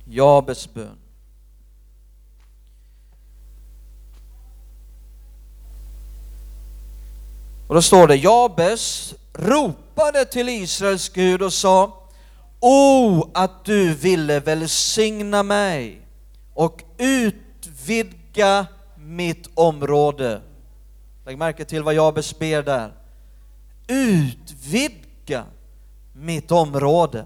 Jabes 0.06 0.74
bön. 0.74 1.03
Och 7.74 7.78
då 7.78 7.82
står 7.82 8.08
det 8.08 8.16
Jabes 8.16 9.14
ropade 9.34 10.26
till 10.26 10.50
Israels 10.50 11.10
Gud 11.10 11.42
och 11.42 11.54
sa 11.54 12.08
O 12.60 13.30
att 13.34 13.66
du 13.66 13.94
ville 13.94 14.40
välsigna 14.40 15.44
mig 15.44 16.02
och 16.54 16.84
utvidga 16.98 18.68
mitt 18.98 19.50
område. 19.54 20.42
Lägg 21.26 21.38
märke 21.38 21.66
till 21.66 21.84
vad 21.84 21.94
Jabes 21.94 22.40
ber 22.40 22.64
där. 22.64 22.94
Utvidga 23.88 25.46
mitt 26.14 26.52
område. 26.52 27.26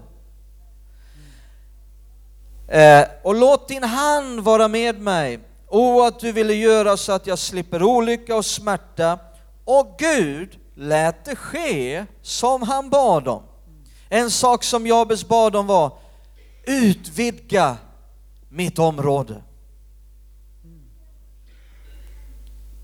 Eh, 2.68 3.04
och 3.22 3.34
låt 3.34 3.68
din 3.68 3.84
hand 3.84 4.40
vara 4.40 4.68
med 4.68 5.00
mig. 5.00 5.40
O 5.68 6.02
att 6.02 6.20
du 6.20 6.32
ville 6.32 6.54
göra 6.54 6.96
så 6.96 7.12
att 7.12 7.26
jag 7.26 7.38
slipper 7.38 7.82
olycka 7.82 8.36
och 8.36 8.44
smärta. 8.44 9.18
Och 9.70 9.94
Gud 9.98 10.58
lät 10.74 11.24
det 11.24 11.36
ske 11.36 12.06
som 12.22 12.62
han 12.62 12.90
bad 12.90 13.28
om. 13.28 13.42
En 14.08 14.30
sak 14.30 14.64
som 14.64 14.86
Jabes 14.86 15.28
bad 15.28 15.56
om 15.56 15.66
var 15.66 15.98
utvidga 16.66 17.76
mitt 18.48 18.78
område. 18.78 19.42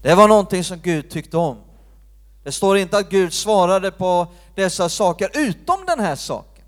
Det 0.02 0.14
var 0.14 0.28
någonting 0.28 0.64
som 0.64 0.78
Gud 0.78 1.10
tyckte 1.10 1.36
om. 1.36 1.58
Det 2.42 2.52
står 2.52 2.78
inte 2.78 2.98
att 2.98 3.10
Gud 3.10 3.32
svarade 3.32 3.90
på 3.90 4.26
dessa 4.54 4.88
saker 4.88 5.30
utom 5.34 5.86
den 5.86 6.00
här 6.00 6.16
saken. 6.16 6.64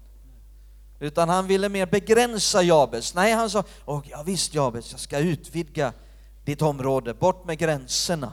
Utan 1.01 1.29
han 1.29 1.47
ville 1.47 1.69
mer 1.69 1.87
begränsa 1.87 2.63
Jabes. 2.63 3.15
Nej, 3.15 3.33
han 3.33 3.51
sa, 3.51 3.65
oh, 3.85 4.03
ja 4.11 4.23
visst 4.23 4.55
Jabes, 4.55 4.93
jag 4.93 5.01
ska 5.01 5.19
utvidga 5.19 5.93
ditt 6.45 6.63
område, 6.63 7.15
bort 7.15 7.45
med 7.45 7.59
gränserna. 7.59 8.33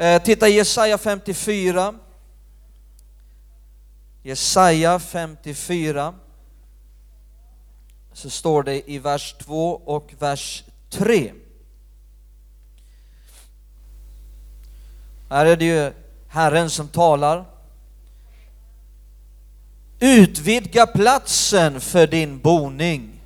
Eh, 0.00 0.22
titta 0.22 0.48
Jesaja 0.48 0.98
54. 0.98 1.94
Jesaja 4.22 4.98
54. 4.98 6.14
Så 8.12 8.30
står 8.30 8.62
det 8.62 8.90
i 8.90 8.98
vers 8.98 9.34
2 9.38 9.70
och 9.84 10.14
vers 10.18 10.64
3. 10.90 11.32
Här 15.30 15.46
är 15.46 15.56
det 15.56 15.64
ju 15.64 15.92
Herren 16.28 16.70
som 16.70 16.88
talar. 16.88 17.44
Utvidga 19.98 20.86
platsen 20.86 21.80
för 21.80 22.06
din 22.06 22.38
boning. 22.38 23.19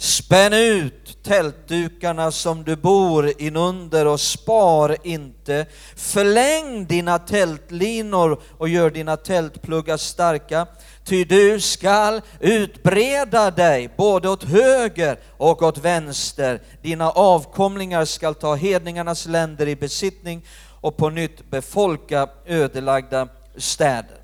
Spänn 0.00 0.52
ut 0.52 1.22
tältdukarna 1.22 2.30
som 2.30 2.64
du 2.64 2.76
bor 2.76 3.42
inunder 3.42 4.06
och 4.06 4.20
spar 4.20 4.96
inte. 5.02 5.66
Förläng 5.96 6.86
dina 6.86 7.18
tältlinor 7.18 8.40
och 8.58 8.68
gör 8.68 8.90
dina 8.90 9.16
tältpluggar 9.16 9.96
starka. 9.96 10.66
Ty 11.04 11.24
du 11.24 11.60
skall 11.60 12.20
utbreda 12.40 13.50
dig 13.50 13.90
både 13.96 14.28
åt 14.28 14.44
höger 14.44 15.18
och 15.36 15.62
åt 15.62 15.78
vänster. 15.78 16.60
Dina 16.82 17.10
avkomlingar 17.10 18.04
skall 18.04 18.34
ta 18.34 18.54
hedningarnas 18.54 19.26
länder 19.26 19.68
i 19.68 19.76
besittning 19.76 20.44
och 20.80 20.96
på 20.96 21.10
nytt 21.10 21.50
befolka 21.50 22.28
ödelagda 22.46 23.28
städer. 23.56 24.18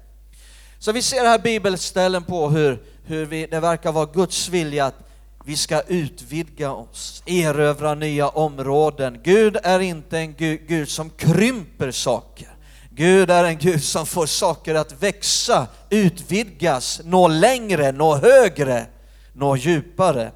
Så 0.79 0.93
vi 0.93 1.03
ser 1.03 1.25
här 1.25 1.39
bibelställen 1.39 2.25
på 2.25 2.49
hur, 2.49 2.83
hur 3.05 3.27
vi, 3.27 3.47
det 3.47 3.61
verkar 3.61 3.93
vara 3.93 4.07
Guds 4.07 4.49
vilja 4.49 4.87
att 4.87 5.05
vi 5.47 5.57
ska 5.57 5.81
utvidga 5.81 6.73
oss, 6.73 7.23
erövra 7.27 7.95
nya 7.95 8.29
områden. 8.29 9.21
Gud 9.23 9.57
är 9.63 9.81
inte 9.81 10.19
en 10.19 10.35
Gud, 10.35 10.61
Gud 10.69 10.89
som 10.89 11.11
krymper 11.11 11.91
saker. 11.91 12.49
Gud 12.91 13.31
är 13.31 13.45
en 13.45 13.59
Gud 13.59 13.83
som 13.83 14.07
får 14.07 14.27
saker 14.27 14.75
att 14.75 15.03
växa, 15.03 15.67
utvidgas, 15.91 17.01
nå 17.05 17.29
längre, 17.29 17.93
nå 17.93 18.17
högre, 18.17 18.87
nå 19.33 19.57
djupare. 19.57 20.33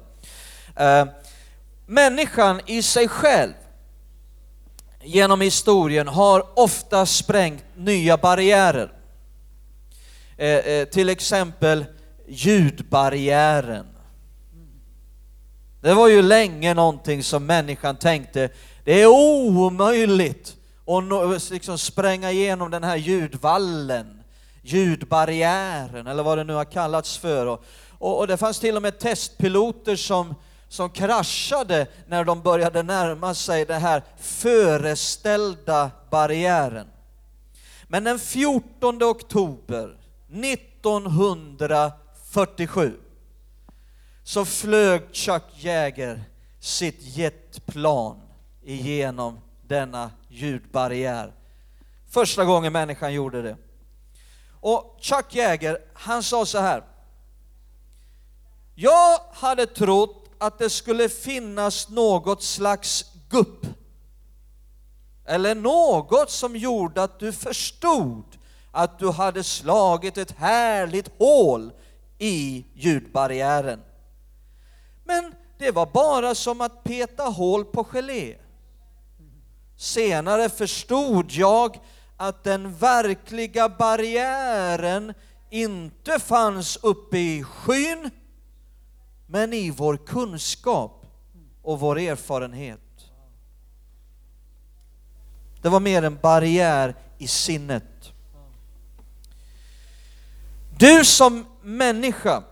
Eh, 0.75 1.05
människan 1.85 2.61
i 2.65 2.81
sig 2.81 3.07
själv 3.07 3.53
genom 5.03 5.41
historien 5.41 6.07
har 6.07 6.59
ofta 6.59 7.05
sprängt 7.05 7.63
nya 7.75 8.17
barriärer. 8.17 8.91
Eh, 10.37 10.47
eh, 10.47 10.85
till 10.85 11.09
exempel 11.09 11.85
ljudbarriären. 12.27 13.85
Det 15.81 15.93
var 15.93 16.07
ju 16.07 16.21
länge 16.21 16.73
någonting 16.73 17.23
som 17.23 17.45
människan 17.45 17.95
tänkte, 17.95 18.49
det 18.83 19.01
är 19.01 19.07
omöjligt 19.07 20.55
att 20.85 21.49
liksom 21.49 21.77
spränga 21.77 22.31
igenom 22.31 22.71
den 22.71 22.83
här 22.83 22.95
ljudvallen, 22.95 24.23
ljudbarriären 24.61 26.07
eller 26.07 26.23
vad 26.23 26.37
det 26.37 26.43
nu 26.43 26.53
har 26.53 26.65
kallats 26.65 27.17
för. 27.17 27.45
Och, 27.45 27.63
och, 27.99 28.19
och 28.19 28.27
det 28.27 28.37
fanns 28.37 28.59
till 28.59 28.75
och 28.75 28.81
med 28.81 28.99
testpiloter 28.99 29.95
som 29.95 30.35
som 30.69 30.89
kraschade 30.89 31.87
när 32.07 32.23
de 32.23 32.41
började 32.41 32.83
närma 32.83 33.33
sig 33.33 33.65
den 33.65 33.81
här 33.81 34.03
föreställda 34.17 35.91
barriären. 36.09 36.87
Men 37.87 38.03
den 38.03 38.19
14 38.19 39.03
oktober 39.03 39.97
1947 40.43 42.93
så 44.29 44.45
flög 44.45 45.01
Chuck 45.11 45.43
Jäger 45.55 46.23
sitt 46.59 46.97
jetplan 47.01 48.21
igenom 48.63 49.39
denna 49.67 50.11
ljudbarriär. 50.27 51.33
Första 52.09 52.45
gången 52.45 52.73
människan 52.73 53.13
gjorde 53.13 53.41
det. 53.41 53.57
Och 54.59 54.97
Chuck 55.01 55.35
Jäger, 55.35 55.77
han 55.93 56.23
sa 56.23 56.45
så 56.45 56.57
här. 56.59 56.83
Jag 58.75 59.19
hade 59.33 59.65
trott 59.65 60.29
att 60.37 60.59
det 60.59 60.69
skulle 60.69 61.09
finnas 61.09 61.89
något 61.89 62.43
slags 62.43 63.05
gupp 63.29 63.65
eller 65.25 65.55
något 65.55 66.31
som 66.31 66.55
gjorde 66.55 67.03
att 67.03 67.19
du 67.19 67.31
förstod 67.31 68.37
att 68.71 68.99
du 68.99 69.11
hade 69.11 69.43
slagit 69.43 70.17
ett 70.17 70.31
härligt 70.31 71.11
hål 71.17 71.71
i 72.17 72.65
ljudbarriären. 72.73 73.79
Men 75.09 75.35
det 75.57 75.71
var 75.71 75.85
bara 75.85 76.35
som 76.35 76.61
att 76.61 76.83
peta 76.83 77.23
hål 77.23 77.65
på 77.65 77.83
gelé. 77.83 78.35
Senare 79.75 80.49
förstod 80.49 81.31
jag 81.31 81.79
att 82.17 82.43
den 82.43 82.73
verkliga 82.73 83.69
barriären 83.69 85.13
inte 85.49 86.19
fanns 86.19 86.77
uppe 86.81 87.17
i 87.17 87.43
skyn 87.43 88.09
men 89.27 89.53
i 89.53 89.71
vår 89.71 89.97
kunskap 89.97 91.05
och 91.61 91.79
vår 91.79 91.99
erfarenhet. 91.99 93.11
Det 95.61 95.69
var 95.69 95.79
mer 95.79 96.03
en 96.03 96.19
barriär 96.21 96.95
i 97.17 97.27
sinnet. 97.27 98.13
Du 100.77 101.05
som 101.05 101.45
människa 101.61 102.43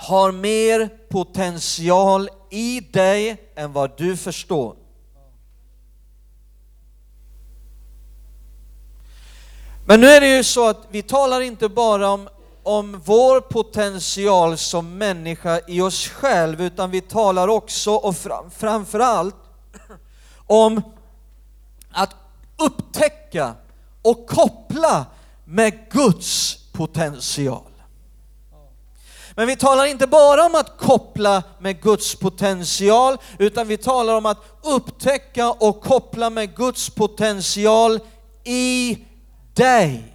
har 0.00 0.32
mer 0.32 0.88
potential 1.10 2.28
i 2.50 2.80
dig 2.80 3.52
än 3.56 3.72
vad 3.72 3.98
du 3.98 4.16
förstår. 4.16 4.76
Men 9.86 10.00
nu 10.00 10.06
är 10.06 10.20
det 10.20 10.36
ju 10.36 10.44
så 10.44 10.68
att 10.68 10.86
vi 10.90 11.02
talar 11.02 11.40
inte 11.40 11.68
bara 11.68 12.10
om 12.10 12.28
om 12.68 13.00
vår 13.04 13.40
potential 13.40 14.58
som 14.58 14.98
människa 14.98 15.60
i 15.66 15.80
oss 15.80 16.08
själv, 16.08 16.62
utan 16.62 16.90
vi 16.90 17.00
talar 17.00 17.48
också 17.48 17.94
och 17.94 18.16
framförallt 18.50 19.36
om 20.46 20.82
att 21.90 22.14
upptäcka 22.56 23.54
och 24.02 24.26
koppla 24.26 25.06
med 25.44 25.90
Guds 25.90 26.56
potential. 26.72 27.72
Men 29.38 29.46
vi 29.46 29.56
talar 29.56 29.84
inte 29.84 30.06
bara 30.06 30.46
om 30.46 30.54
att 30.54 30.78
koppla 30.78 31.42
med 31.58 31.82
Guds 31.82 32.14
potential, 32.14 33.16
utan 33.38 33.68
vi 33.68 33.76
talar 33.76 34.14
om 34.14 34.26
att 34.26 34.44
upptäcka 34.62 35.50
och 35.50 35.80
koppla 35.80 36.30
med 36.30 36.56
Guds 36.56 36.90
potential 36.90 38.00
i 38.44 38.98
dig. 39.54 40.14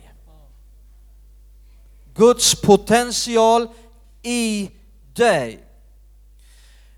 Guds 2.15 2.61
potential 2.61 3.67
i 4.21 4.69
dig. 5.13 5.63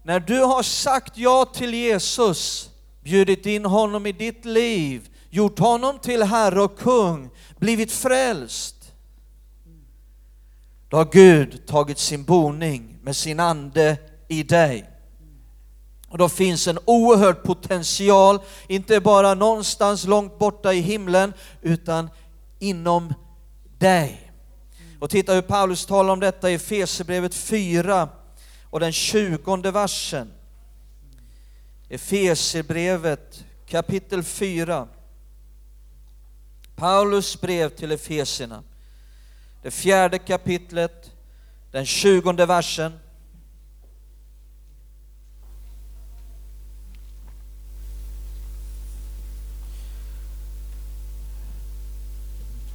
När 0.03 0.19
du 0.19 0.39
har 0.39 0.63
sagt 0.63 1.17
ja 1.17 1.45
till 1.45 1.73
Jesus, 1.73 2.69
bjudit 3.03 3.45
in 3.45 3.65
honom 3.65 4.05
i 4.05 4.11
ditt 4.11 4.45
liv, 4.45 5.09
gjort 5.29 5.59
honom 5.59 5.99
till 5.99 6.23
Herre 6.23 6.61
och 6.61 6.79
kung, 6.79 7.29
blivit 7.57 7.91
frälst, 7.91 8.74
då 10.89 10.97
har 10.97 11.05
Gud 11.11 11.67
tagit 11.67 11.99
sin 11.99 12.23
boning 12.23 12.97
med 13.01 13.15
sin 13.15 13.39
ande 13.39 13.97
i 14.27 14.43
dig. 14.43 14.89
Och 16.07 16.17
då 16.17 16.29
finns 16.29 16.67
en 16.67 16.79
oerhörd 16.85 17.43
potential, 17.43 18.39
inte 18.67 18.99
bara 18.99 19.33
någonstans 19.33 20.05
långt 20.05 20.39
borta 20.39 20.73
i 20.73 20.79
himlen, 20.79 21.33
utan 21.61 22.09
inom 22.59 23.13
dig. 23.77 24.31
Och 24.99 25.09
titta 25.09 25.33
hur 25.33 25.41
Paulus 25.41 25.85
talar 25.85 26.13
om 26.13 26.19
detta 26.19 26.51
i 26.51 26.53
Efesierbrevet 26.53 27.35
4 27.35 28.09
och 28.63 28.79
den 28.79 28.91
20 28.91 29.71
versen. 29.71 30.31
Efesierbrevet 31.89 33.43
kapitel 33.67 34.23
4. 34.23 34.87
Paulus 36.75 37.41
brev 37.41 37.69
till 37.69 37.91
Efesierna 37.91 38.63
det 39.65 39.71
fjärde 39.71 40.19
kapitlet, 40.19 41.11
den 41.71 41.85
tjugonde 41.85 42.45
versen. 42.45 42.99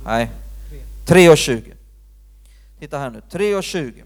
Nej, 0.05 0.31
3 1.07 1.29
och 1.29 1.38
20. 1.38 1.74
Titta 2.79 2.98
här 2.98 3.11
nu, 3.11 3.22
3 3.31 3.55
och 3.55 3.64
20. 3.64 4.05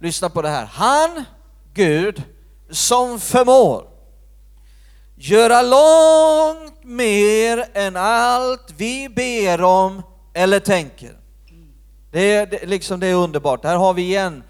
Lyssna 0.00 0.30
på 0.30 0.42
det 0.42 0.48
här. 0.48 0.64
Han, 0.64 1.24
Gud, 1.74 2.22
som 2.70 3.20
förmår 3.20 3.86
göra 5.14 5.62
långt 5.62 6.84
mer 6.84 7.70
än 7.74 7.96
allt 7.96 8.74
vi 8.76 9.08
ber 9.08 9.62
om 9.62 10.02
eller 10.34 10.60
tänker. 10.60 11.19
Det 12.10 12.32
är, 12.32 12.46
det, 12.46 12.66
liksom 12.66 13.00
det 13.00 13.06
är 13.06 13.14
underbart. 13.14 13.64
Här 13.64 13.76
har 13.76 13.94
vi 13.94 14.02
igen, 14.02 14.42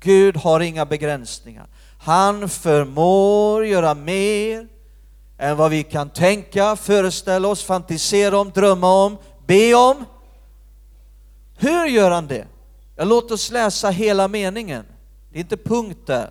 Gud 0.00 0.36
har 0.36 0.60
inga 0.60 0.86
begränsningar. 0.86 1.66
Han 1.98 2.48
förmår 2.48 3.66
göra 3.66 3.94
mer 3.94 4.68
än 5.38 5.56
vad 5.56 5.70
vi 5.70 5.82
kan 5.82 6.10
tänka, 6.10 6.76
föreställa 6.76 7.48
oss, 7.48 7.64
fantisera 7.64 8.38
om, 8.38 8.50
drömma 8.50 9.04
om, 9.04 9.18
be 9.46 9.74
om. 9.74 10.04
Hur 11.56 11.86
gör 11.86 12.10
han 12.10 12.26
det? 12.26 12.46
Ja, 12.96 13.04
låt 13.04 13.30
oss 13.30 13.50
läsa 13.50 13.90
hela 13.90 14.28
meningen. 14.28 14.84
Det 15.30 15.38
är 15.38 15.40
inte 15.40 15.56
punkt 15.56 16.06
där. 16.06 16.30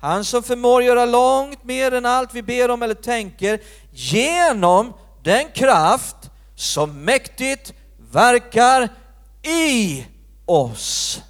Han 0.00 0.24
som 0.24 0.42
förmår 0.42 0.82
göra 0.82 1.04
långt 1.04 1.64
mer 1.64 1.94
än 1.94 2.06
allt 2.06 2.34
vi 2.34 2.42
ber 2.42 2.70
om 2.70 2.82
eller 2.82 2.94
tänker 2.94 3.60
genom 3.90 4.92
den 5.22 5.44
kraft 5.54 6.16
som 6.54 7.04
mäktigt 7.04 7.72
verkar 8.12 8.88
i 9.42 10.06
oss. 10.44 11.22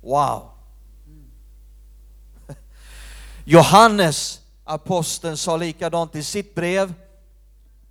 Wow! 0.00 0.50
Johannes, 3.44 4.40
aposteln, 4.64 5.36
sa 5.36 5.56
likadant 5.56 6.16
i 6.16 6.22
sitt 6.22 6.54
brev. 6.54 6.94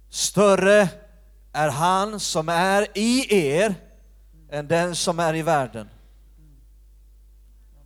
Större 0.10 0.90
är 1.52 1.70
han 1.70 2.20
som 2.20 2.50
är 2.50 2.88
i 2.94 3.36
er 3.52 3.76
än 4.50 4.68
den 4.68 4.96
som 4.96 5.20
är 5.20 5.36
i 5.36 5.42
världen. 5.42 5.90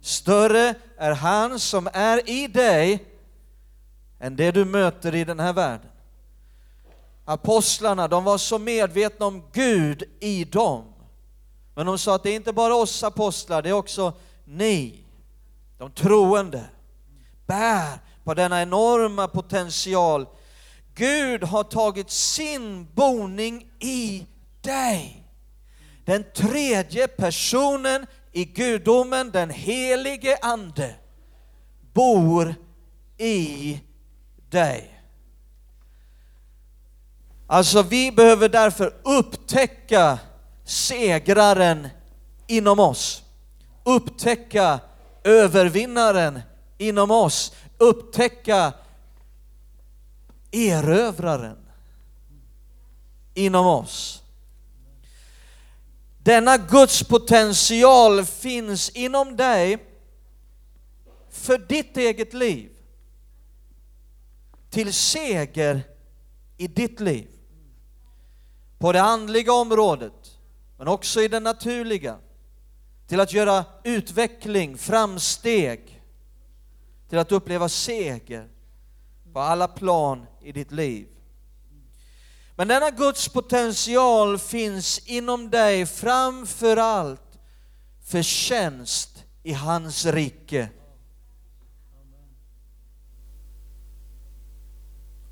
Större 0.01 0.75
är 0.97 1.12
han 1.12 1.60
som 1.60 1.89
är 1.93 2.30
i 2.30 2.47
dig 2.47 3.06
än 4.19 4.36
det 4.36 4.51
du 4.51 4.65
möter 4.65 5.15
i 5.15 5.23
den 5.23 5.39
här 5.39 5.54
världen. 5.54 5.90
Apostlarna, 7.32 8.08
de 8.08 8.24
var 8.24 8.38
så 8.38 8.60
medvetna 8.60 9.26
om 9.26 9.44
Gud 9.54 10.04
i 10.20 10.44
dem. 10.44 10.94
Men 11.76 11.86
de 11.86 11.98
sa 11.98 12.15
att 12.15 12.24
det 12.24 12.30
är 12.30 12.36
inte 12.36 12.54
bara 12.54 12.76
oss 12.76 13.04
apostlar, 13.04 13.62
det 13.62 13.70
är 13.70 13.74
också 13.74 14.13
ni, 14.46 15.04
de 15.78 15.91
troende, 15.91 16.65
bär 17.48 18.00
på 18.24 18.34
denna 18.34 18.62
enorma 18.62 19.28
potential. 19.28 20.28
Gud 20.96 21.44
har 21.44 21.63
tagit 21.63 22.10
sin 22.12 22.88
boning 22.94 23.67
i 23.80 24.26
dig. 24.62 25.28
Den 26.06 26.26
tredje 26.36 27.08
personen 27.08 28.06
i 28.32 28.46
gudomen, 28.46 29.32
den 29.32 29.50
helige 29.50 30.38
Ande, 30.41 30.96
bor 31.94 32.56
i 33.17 33.80
dig. 34.50 35.01
Alltså 37.52 37.84
vi 37.84 38.12
behöver 38.12 38.50
därför 38.50 38.94
upptäcka 39.04 40.20
segraren 40.64 41.88
inom 42.48 42.80
oss. 42.80 43.24
Upptäcka 43.84 44.80
övervinnaren 45.24 46.40
inom 46.78 47.12
oss. 47.12 47.54
Upptäcka 47.78 48.74
erövraren 50.52 51.58
inom 53.34 53.68
oss. 53.68 54.24
Denna 56.24 56.58
Guds 56.58 57.04
potential 57.04 58.26
finns 58.26 58.90
inom 58.90 59.36
dig 59.36 59.78
för 61.30 61.58
ditt 61.58 61.98
eget 61.98 62.34
liv. 62.34 62.70
Till 64.70 64.94
seger 64.94 65.84
i 66.58 66.68
ditt 66.68 67.00
liv 67.00 67.28
på 68.82 68.91
det 68.91 69.02
andliga 69.02 69.54
området, 69.54 70.39
men 70.78 70.88
också 70.88 71.22
i 71.22 71.28
det 71.28 71.39
naturliga, 71.39 72.17
till 73.08 73.20
att 73.20 73.34
göra 73.34 73.65
utveckling, 73.84 74.78
framsteg, 74.78 76.02
till 77.10 77.17
att 77.17 77.32
uppleva 77.32 77.70
seger 77.70 78.48
på 79.34 79.39
alla 79.39 79.67
plan 79.67 80.26
i 80.41 80.52
ditt 80.52 80.72
liv. 80.72 81.08
Men 82.56 82.67
denna 82.67 82.89
Guds 82.91 83.30
potential 83.30 84.39
finns 84.39 85.00
inom 85.00 85.50
dig 85.50 85.86
framför 85.86 86.78
allt 86.78 87.39
för 88.04 88.22
tjänst 88.22 89.24
i 89.44 89.54
hans 89.54 90.06
rike. 90.06 90.70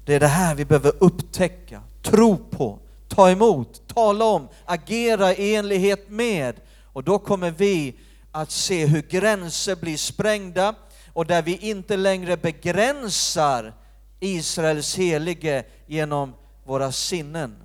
Det 0.05 0.15
är 0.15 0.19
det 0.19 0.27
här 0.27 0.55
vi 0.55 0.65
behöver 0.65 0.93
upptäcka, 0.99 1.83
tro 2.01 2.37
på, 2.37 2.79
ta 3.09 3.29
emot, 3.31 3.81
tala 3.87 4.25
om, 4.25 4.47
agera 4.65 5.33
i 5.33 5.55
enlighet 5.55 6.09
med. 6.09 6.55
Och 6.93 7.03
då 7.03 7.19
kommer 7.19 7.51
vi 7.51 7.95
att 8.31 8.51
se 8.51 8.85
hur 8.85 9.01
gränser 9.01 9.75
blir 9.75 9.97
sprängda 9.97 10.75
och 11.13 11.25
där 11.25 11.41
vi 11.41 11.57
inte 11.57 11.97
längre 11.97 12.37
begränsar 12.37 13.73
Israels 14.19 14.95
helige 14.95 15.63
genom 15.87 16.33
våra 16.65 16.91
sinnen, 16.91 17.55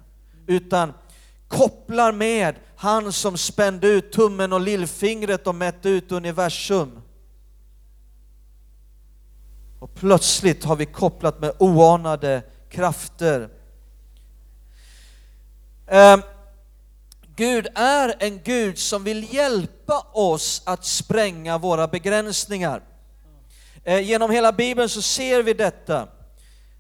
utan 0.47 0.93
kopplar 1.49 2.13
med 2.13 2.55
han 2.77 3.13
som 3.13 3.39
spände 3.39 3.87
ut 3.87 4.13
tummen 4.13 4.53
och 4.53 4.61
lillfingret 4.61 5.47
och 5.47 5.55
mätte 5.55 5.89
ut 5.89 6.13
universum. 6.13 7.01
Och 9.79 9.95
plötsligt 9.95 10.65
har 10.65 10.77
vi 10.77 10.87
kopplat 10.87 11.41
med 11.41 11.53
oanade 11.59 12.43
krafter 12.71 13.49
Eh, 15.95 16.17
Gud 17.37 17.67
är 17.75 18.15
en 18.19 18.41
Gud 18.45 18.79
som 18.79 19.05
vill 19.05 19.35
hjälpa 19.35 20.07
oss 20.13 20.63
att 20.67 20.85
spränga 20.85 21.59
våra 21.59 21.89
begränsningar. 21.89 22.83
Eh, 23.85 24.01
genom 24.01 24.31
hela 24.31 24.53
Bibeln 24.53 24.89
så 24.89 25.03
ser 25.03 25.43
vi 25.43 25.53
detta. 25.53 26.09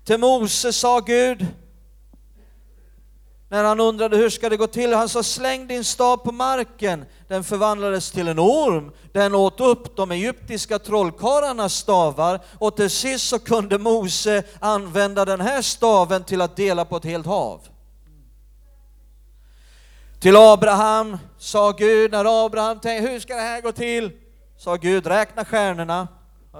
Till 0.04 0.18
Mose 0.18 0.72
sa 0.72 1.00
Gud, 1.00 1.46
när 3.48 3.64
han 3.64 3.80
undrade 3.80 4.16
hur 4.16 4.30
ska 4.30 4.48
det 4.48 4.56
gå 4.56 4.66
till, 4.66 4.94
han 4.94 5.08
sa 5.08 5.22
släng 5.22 5.66
din 5.66 5.84
stav 5.84 6.16
på 6.16 6.32
marken. 6.32 7.04
Den 7.28 7.44
förvandlades 7.44 8.10
till 8.10 8.28
en 8.28 8.38
orm, 8.38 8.92
den 9.12 9.34
åt 9.34 9.60
upp 9.60 9.96
de 9.96 10.10
egyptiska 10.10 10.78
trollkarlarnas 10.78 11.74
stavar 11.74 12.40
och 12.58 12.76
till 12.76 12.90
sist 12.90 13.28
så 13.28 13.38
kunde 13.38 13.78
Mose 13.78 14.42
använda 14.60 15.24
den 15.24 15.40
här 15.40 15.62
staven 15.62 16.24
till 16.24 16.40
att 16.40 16.56
dela 16.56 16.84
på 16.84 16.96
ett 16.96 17.04
helt 17.04 17.26
hav. 17.26 17.60
Till 20.24 20.36
Abraham 20.36 21.18
sa 21.38 21.72
Gud, 21.72 22.10
när 22.10 22.46
Abraham 22.46 22.80
tänkte, 22.80 23.10
hur 23.10 23.20
ska 23.20 23.34
det 23.34 23.40
här 23.40 23.60
gå 23.60 23.72
till? 23.72 24.10
Sa 24.56 24.76
Gud, 24.76 25.06
räkna 25.06 25.44
stjärnorna. 25.44 26.08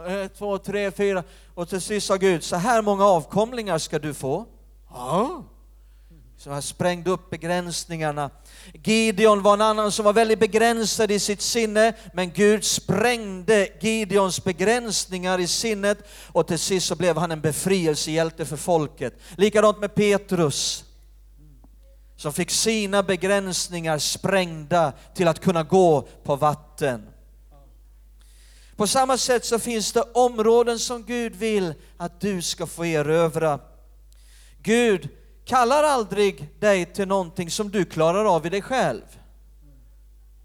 Ett, 0.08 0.38
två, 0.38 0.58
tre, 0.58 0.90
fyra. 0.90 1.22
Och 1.54 1.68
till 1.68 1.80
sist 1.80 2.06
sa 2.06 2.16
Gud, 2.16 2.44
så 2.44 2.56
här 2.56 2.82
många 2.82 3.04
avkomlingar 3.04 3.78
ska 3.78 3.98
du 3.98 4.14
få. 4.14 4.46
Ja. 4.90 5.44
Så 6.38 6.50
han 6.50 6.62
sprängde 6.62 7.10
upp 7.10 7.30
begränsningarna. 7.30 8.30
Gideon 8.84 9.42
var 9.42 9.54
en 9.54 9.60
annan 9.60 9.92
som 9.92 10.04
var 10.04 10.12
väldigt 10.12 10.40
begränsad 10.40 11.10
i 11.10 11.18
sitt 11.18 11.42
sinne, 11.42 11.94
men 12.12 12.30
Gud 12.30 12.64
sprängde 12.64 13.68
Gideons 13.80 14.44
begränsningar 14.44 15.38
i 15.38 15.46
sinnet 15.46 15.98
och 16.32 16.46
till 16.46 16.58
sist 16.58 16.86
så 16.86 16.96
blev 16.96 17.16
han 17.16 17.32
en 17.32 17.40
befrielsehjälte 17.40 18.44
för 18.44 18.56
folket. 18.56 19.14
Likadant 19.36 19.78
med 19.78 19.94
Petrus 19.94 20.84
som 22.16 22.32
fick 22.32 22.50
sina 22.50 23.02
begränsningar 23.02 23.98
sprängda 23.98 24.92
till 25.14 25.28
att 25.28 25.40
kunna 25.40 25.62
gå 25.62 26.08
på 26.22 26.36
vatten. 26.36 27.06
På 28.76 28.86
samma 28.86 29.18
sätt 29.18 29.44
så 29.44 29.58
finns 29.58 29.92
det 29.92 30.02
områden 30.14 30.78
som 30.78 31.04
Gud 31.04 31.34
vill 31.34 31.74
att 31.96 32.20
du 32.20 32.42
ska 32.42 32.66
få 32.66 32.84
erövra. 32.84 33.58
Gud 34.58 35.08
kallar 35.44 35.82
aldrig 35.82 36.48
dig 36.60 36.86
till 36.86 37.08
någonting 37.08 37.50
som 37.50 37.70
du 37.70 37.84
klarar 37.84 38.24
av 38.24 38.46
i 38.46 38.48
dig 38.48 38.62
själv. 38.62 39.02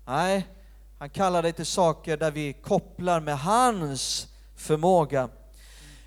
Nej, 0.08 0.48
han 1.00 1.10
kallar 1.10 1.44
dig 1.44 1.54
till 1.54 1.66
saker 1.66 2.18
där 2.18 2.32
vi 2.32 2.54
kopplar 2.54 3.20
med 3.20 3.40
hans 3.40 4.28
förmåga. 4.56 5.30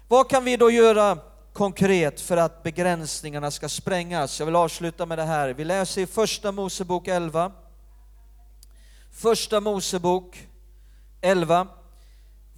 Vad 0.09 0.31
kan 0.31 0.45
vi 0.45 0.57
då 0.57 0.71
göra 0.71 1.19
konkret 1.53 2.21
för 2.21 2.37
att 2.37 2.63
begränsningarna 2.63 3.51
ska 3.51 3.69
sprängas? 3.69 4.39
Jag 4.39 4.47
vill 4.47 4.57
avsluta 4.57 5.07
med 5.07 5.19
det 5.19 5.25
här. 5.25 5.49
Vi 5.49 5.65
läser 5.65 6.03
i 6.03 6.07
Första 6.07 6.53
Mosebok 6.53 7.09
11. 7.09 7.53
Första 9.11 9.61
Mosebok 9.61 10.49
11. 11.21 11.69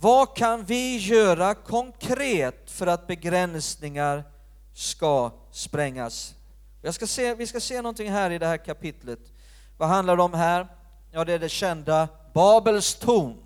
Vad 0.01 0.37
kan 0.37 0.65
vi 0.65 0.97
göra 0.97 1.55
konkret 1.55 2.71
för 2.71 2.87
att 2.87 3.07
begränsningar 3.07 4.25
ska 4.75 5.31
sprängas? 5.51 6.35
Jag 6.83 6.95
ska 6.95 7.07
se, 7.07 7.35
vi 7.35 7.47
ska 7.47 7.61
se 7.61 7.83
någonting 7.83 8.11
här 8.11 8.31
i 8.31 8.39
det 8.39 8.47
här 8.47 8.57
kapitlet. 8.57 9.21
Vad 9.79 9.89
handlar 9.89 10.17
det 10.17 10.23
om 10.23 10.35
här? 10.35 10.69
Ja, 11.13 11.25
det 11.25 11.33
är 11.33 11.39
det 11.39 11.49
kända 11.49 12.09
Babels 12.35 12.95
torn. 12.95 13.44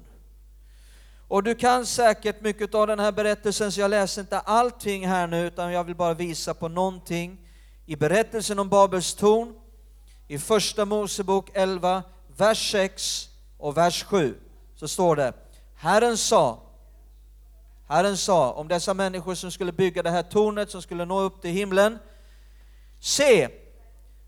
Och 1.28 1.42
du 1.42 1.54
kan 1.54 1.86
säkert 1.86 2.40
mycket 2.40 2.74
av 2.74 2.86
den 2.86 2.98
här 2.98 3.12
berättelsen, 3.12 3.72
så 3.72 3.80
jag 3.80 3.90
läser 3.90 4.20
inte 4.20 4.38
allting 4.38 5.06
här 5.06 5.26
nu, 5.26 5.46
utan 5.46 5.72
jag 5.72 5.84
vill 5.84 5.94
bara 5.94 6.14
visa 6.14 6.54
på 6.54 6.68
någonting 6.68 7.38
i 7.86 7.96
berättelsen 7.96 8.58
om 8.58 8.68
Babels 8.68 9.14
torn, 9.14 9.54
i 10.28 10.38
Första 10.38 10.84
Mosebok 10.84 11.50
11, 11.54 12.02
vers 12.36 12.72
6 12.72 13.28
och 13.58 13.76
vers 13.76 14.04
7, 14.04 14.34
så 14.74 14.88
står 14.88 15.16
det 15.16 15.32
Herren 15.76 16.16
sa, 16.16 16.60
Herren 17.88 18.16
sa 18.16 18.52
om 18.52 18.68
dessa 18.68 18.94
människor 18.94 19.34
som 19.34 19.50
skulle 19.50 19.72
bygga 19.72 20.02
det 20.02 20.10
här 20.10 20.22
tornet 20.22 20.70
som 20.70 20.82
skulle 20.82 21.04
nå 21.04 21.20
upp 21.20 21.42
till 21.42 21.50
himlen. 21.50 21.98
Se, 23.00 23.48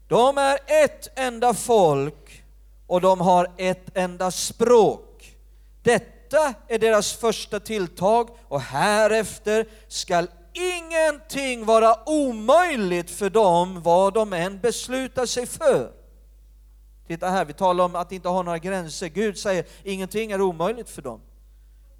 de 0.09 0.39
är 0.39 0.59
ett 0.85 1.19
enda 1.19 1.55
folk 1.55 2.45
och 2.87 3.01
de 3.01 3.21
har 3.21 3.53
ett 3.57 3.97
enda 3.97 4.31
språk. 4.31 5.37
Detta 5.83 6.20
är 6.69 6.79
deras 6.79 7.13
första 7.13 7.61
tilltag 7.61 8.29
och 8.49 8.61
härefter 8.61 9.67
skall 9.89 10.29
ingenting 10.53 11.65
vara 11.65 12.09
omöjligt 12.09 13.11
för 13.11 13.31
dem 13.31 13.83
vad 13.83 14.15
de 14.15 14.33
än 14.33 14.61
beslutar 14.61 15.27
sig 15.27 15.47
för. 15.47 15.93
Titta 17.07 17.29
här, 17.29 17.45
vi 17.45 17.53
talar 17.53 17.85
om 17.85 17.95
att 17.95 18.13
inte 18.13 18.29
ha 18.29 18.43
några 18.43 18.59
gränser. 18.59 19.07
Gud 19.07 19.39
säger 19.39 19.65
ingenting 19.85 20.33
är 20.33 20.41
omöjligt 20.41 20.91
för 20.91 21.03
dem 21.03 21.21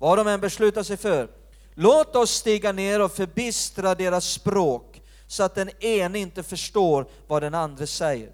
vad 0.01 0.19
de 0.19 0.27
än 0.27 0.41
beslutar 0.41 0.83
sig 0.83 0.97
för. 0.97 1.29
Låt 1.75 2.17
oss 2.17 2.31
stiga 2.31 2.73
ner 2.73 3.01
och 3.01 3.13
förbistra 3.13 3.95
deras 3.95 4.25
språk 4.25 5.03
så 5.27 5.43
att 5.43 5.55
den 5.55 5.71
ene 5.81 6.19
inte 6.19 6.43
förstår 6.43 7.07
vad 7.27 7.43
den 7.43 7.55
andra 7.55 7.87
säger. 7.87 8.31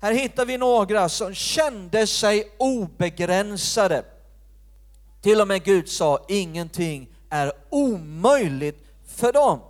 Här 0.00 0.12
hittar 0.12 0.46
vi 0.46 0.58
några 0.58 1.08
som 1.08 1.34
kände 1.34 2.06
sig 2.06 2.52
obegränsade. 2.58 4.04
Till 5.20 5.40
och 5.40 5.48
med 5.48 5.64
Gud 5.64 5.88
sa 5.88 6.24
ingenting 6.28 7.08
är 7.30 7.52
omöjligt 7.70 8.86
för 9.06 9.32
dem. 9.32 9.60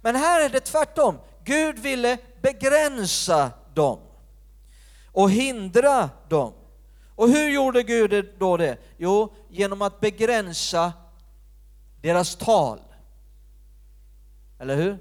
Men 0.00 0.16
här 0.16 0.44
är 0.44 0.48
det 0.48 0.60
tvärtom. 0.60 1.18
Gud 1.44 1.78
ville 1.78 2.18
begränsa 2.42 3.50
dem 3.74 3.98
och 5.12 5.30
hindra 5.30 6.10
dem. 6.28 6.52
Och 7.14 7.28
hur 7.28 7.48
gjorde 7.48 7.82
Gud 7.82 8.34
då 8.38 8.56
det? 8.56 8.78
Jo, 8.96 9.32
genom 9.48 9.82
att 9.82 10.00
begränsa 10.00 10.92
deras 12.00 12.36
tal. 12.36 12.80
Eller 14.58 14.76
hur? 14.76 14.98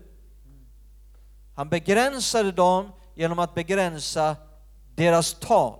Han 1.56 1.70
begränsade 1.70 2.52
dem 2.52 2.92
genom 3.15 3.39
att 3.39 3.56
begränsa 3.56 4.36
deras 4.96 5.34
tal. 5.34 5.79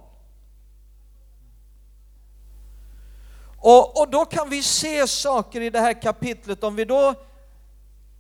Och, 3.62 4.02
och 4.02 4.10
då 4.10 4.26
kan 4.26 4.50
vi 4.50 4.64
se 4.64 5.08
saker 5.08 5.62
i 5.62 5.70
det 5.70 5.80
här 5.80 6.02
kapitlet, 6.02 6.64
om 6.64 6.76
vi 6.76 6.86
då 6.86 7.16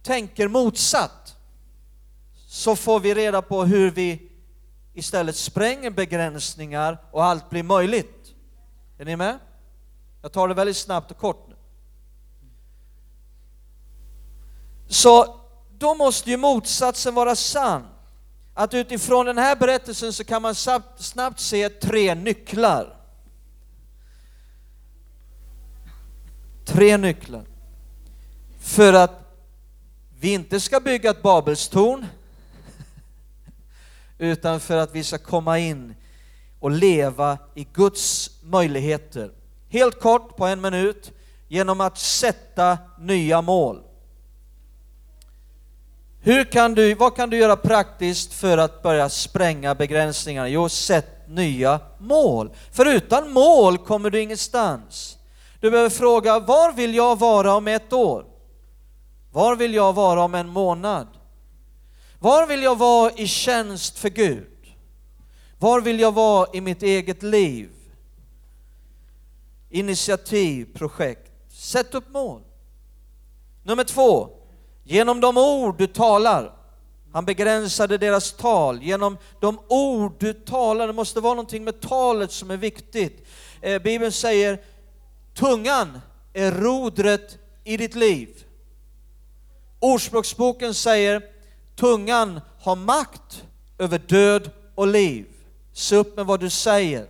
tänker 0.03 0.47
motsatt, 0.47 1.35
så 2.47 2.75
får 2.75 2.99
vi 2.99 3.13
reda 3.13 3.41
på 3.41 3.63
hur 3.63 3.91
vi 3.91 4.31
istället 4.93 5.35
spränger 5.35 5.91
begränsningar 5.91 6.97
och 7.11 7.23
allt 7.23 7.49
blir 7.49 7.63
möjligt. 7.63 8.35
Är 8.97 9.05
ni 9.05 9.15
med? 9.15 9.39
Jag 10.21 10.31
tar 10.31 10.47
det 10.47 10.53
väldigt 10.53 10.77
snabbt 10.77 11.11
och 11.11 11.17
kort 11.17 11.47
nu. 11.49 11.55
Så 14.87 15.39
då 15.77 15.95
måste 15.95 16.29
ju 16.29 16.37
motsatsen 16.37 17.15
vara 17.15 17.35
sann. 17.35 17.87
Att 18.53 18.73
utifrån 18.73 19.25
den 19.25 19.37
här 19.37 19.55
berättelsen 19.55 20.13
så 20.13 20.23
kan 20.23 20.41
man 20.41 20.55
snabbt 20.97 21.39
se 21.39 21.69
tre 21.69 22.15
nycklar. 22.15 22.98
Tre 26.69 26.97
nycklar. 26.97 27.43
För 28.59 28.93
att 28.93 29.33
vi 30.19 30.33
inte 30.33 30.59
ska 30.59 30.79
bygga 30.79 31.09
ett 31.09 31.21
Babelstorn, 31.21 32.05
utan 34.17 34.59
för 34.59 34.77
att 34.77 34.95
vi 34.95 35.03
ska 35.03 35.17
komma 35.17 35.59
in 35.59 35.95
och 36.59 36.71
leva 36.71 37.37
i 37.55 37.67
Guds 37.73 38.31
möjligheter. 38.43 39.31
Helt 39.69 39.99
kort, 39.99 40.37
på 40.37 40.45
en 40.45 40.61
minut, 40.61 41.11
genom 41.47 41.81
att 41.81 41.97
sätta 41.97 42.77
nya 42.99 43.41
mål. 43.41 43.83
Hur 46.21 46.43
kan 46.43 46.75
du, 46.75 46.93
vad 46.93 47.15
kan 47.15 47.29
du 47.29 47.37
göra 47.37 47.55
praktiskt 47.55 48.33
för 48.33 48.57
att 48.57 48.83
börja 48.83 49.09
spränga 49.09 49.75
begränsningarna? 49.75 50.49
Jo, 50.49 50.69
sätt 50.69 51.27
nya 51.27 51.79
mål. 51.97 52.51
För 52.71 52.85
utan 52.85 53.31
mål 53.31 53.77
kommer 53.77 54.09
du 54.09 54.21
ingenstans. 54.21 55.18
Du 55.59 55.71
behöver 55.71 55.89
fråga, 55.89 56.39
var 56.39 56.71
vill 56.71 56.95
jag 56.95 57.19
vara 57.19 57.53
om 57.53 57.67
ett 57.67 57.93
år? 57.93 58.25
Var 59.31 59.55
vill 59.55 59.73
jag 59.73 59.93
vara 59.93 60.23
om 60.23 60.35
en 60.35 60.47
månad? 60.47 61.07
Var 62.19 62.47
vill 62.47 62.63
jag 62.63 62.77
vara 62.77 63.11
i 63.11 63.27
tjänst 63.27 63.99
för 63.99 64.09
Gud? 64.09 64.47
Var 65.59 65.81
vill 65.81 65.99
jag 65.99 66.11
vara 66.11 66.47
i 66.53 66.61
mitt 66.61 66.83
eget 66.83 67.23
liv? 67.23 67.69
Initiativ, 69.69 70.77
projekt. 70.77 71.31
Sätt 71.51 71.95
upp 71.95 72.09
mål. 72.09 72.41
Nummer 73.63 73.83
två, 73.83 74.29
genom 74.83 75.21
de 75.21 75.37
ord 75.37 75.77
du 75.77 75.87
talar. 75.87 76.55
Han 77.13 77.25
begränsade 77.25 77.97
deras 77.97 78.31
tal. 78.31 78.83
Genom 78.83 79.17
de 79.39 79.59
ord 79.67 80.15
du 80.19 80.33
talar, 80.33 80.87
det 80.87 80.93
måste 80.93 81.19
vara 81.19 81.33
någonting 81.33 81.63
med 81.63 81.81
talet 81.81 82.31
som 82.31 82.51
är 82.51 82.57
viktigt. 82.57 83.27
Eh, 83.61 83.81
Bibeln 83.81 84.11
säger, 84.11 84.59
tungan 85.39 86.01
är 86.33 86.51
rodret 86.51 87.37
i 87.63 87.77
ditt 87.77 87.95
liv. 87.95 88.45
Ordspråksboken 89.79 90.73
säger, 90.73 91.23
Tungan 91.75 92.41
har 92.59 92.75
makt 92.75 93.43
över 93.77 93.99
död 93.99 94.51
och 94.75 94.87
liv. 94.87 95.25
Se 95.73 95.95
upp 95.95 96.17
med 96.17 96.25
vad 96.25 96.39
du 96.39 96.49
säger. 96.49 97.07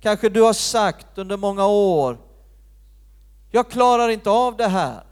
Kanske 0.00 0.28
du 0.28 0.42
har 0.42 0.52
sagt 0.52 1.18
under 1.18 1.36
många 1.36 1.66
år, 1.66 2.18
jag 3.50 3.70
klarar 3.70 4.08
inte 4.08 4.30
av 4.30 4.56
det 4.56 4.68
här. 4.68 5.04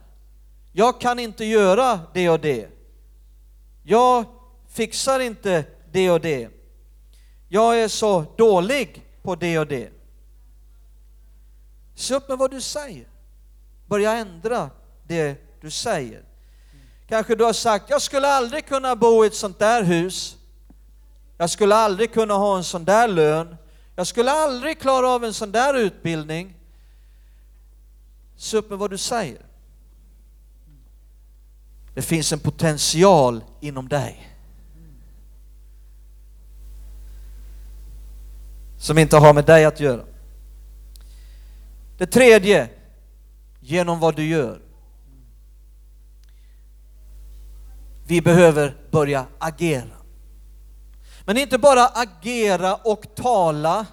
Jag 0.72 1.00
kan 1.00 1.18
inte 1.18 1.44
göra 1.44 2.00
det 2.14 2.30
och 2.30 2.40
det. 2.40 2.68
Jag 3.82 4.24
fixar 4.68 5.20
inte 5.20 5.64
det 5.92 6.10
och 6.10 6.20
det. 6.20 6.48
Jag 7.48 7.80
är 7.80 7.88
så 7.88 8.24
dålig 8.36 9.02
på 9.22 9.34
det 9.34 9.58
och 9.58 9.66
det. 9.66 9.97
Se 11.98 12.14
upp 12.14 12.28
med 12.28 12.38
vad 12.38 12.50
du 12.50 12.60
säger. 12.60 13.06
Börja 13.86 14.12
ändra 14.12 14.70
det 15.02 15.36
du 15.60 15.70
säger. 15.70 16.22
Kanske 17.08 17.34
du 17.34 17.44
har 17.44 17.52
sagt, 17.52 17.90
jag 17.90 18.02
skulle 18.02 18.28
aldrig 18.28 18.66
kunna 18.66 18.96
bo 18.96 19.24
i 19.24 19.26
ett 19.26 19.34
sånt 19.34 19.58
där 19.58 19.82
hus. 19.82 20.36
Jag 21.36 21.50
skulle 21.50 21.74
aldrig 21.74 22.12
kunna 22.12 22.34
ha 22.34 22.56
en 22.56 22.64
sån 22.64 22.84
där 22.84 23.08
lön. 23.08 23.56
Jag 23.96 24.06
skulle 24.06 24.30
aldrig 24.30 24.80
klara 24.80 25.08
av 25.08 25.24
en 25.24 25.34
sån 25.34 25.52
där 25.52 25.74
utbildning. 25.74 26.54
Se 28.36 28.56
upp 28.56 28.70
med 28.70 28.78
vad 28.78 28.90
du 28.90 28.98
säger. 28.98 29.42
Det 31.94 32.02
finns 32.02 32.32
en 32.32 32.40
potential 32.40 33.44
inom 33.60 33.88
dig. 33.88 34.36
Som 38.78 38.98
inte 38.98 39.16
har 39.16 39.34
med 39.34 39.44
dig 39.44 39.64
att 39.64 39.80
göra. 39.80 40.04
Det 41.98 42.06
tredje, 42.06 42.68
genom 43.60 44.00
vad 44.00 44.16
du 44.16 44.26
gör. 44.26 44.62
Vi 48.06 48.22
behöver 48.22 48.76
börja 48.90 49.26
agera. 49.38 49.96
Men 51.24 51.36
inte 51.36 51.58
bara 51.58 51.86
agera 51.86 52.74
och 52.74 53.14
tala 53.14 53.86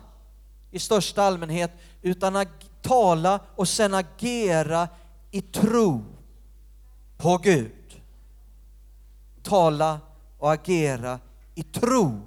i 0.72 0.80
största 0.80 1.24
allmänhet, 1.24 1.72
utan 2.02 2.46
tala 2.82 3.40
och 3.56 3.68
sen 3.68 3.94
agera 3.94 4.88
i 5.32 5.42
tro 5.42 6.04
på 7.18 7.38
Gud. 7.38 8.02
Tala 9.44 10.00
och 10.38 10.54
agera 10.54 11.20
i 11.56 11.64
tro 11.64 12.22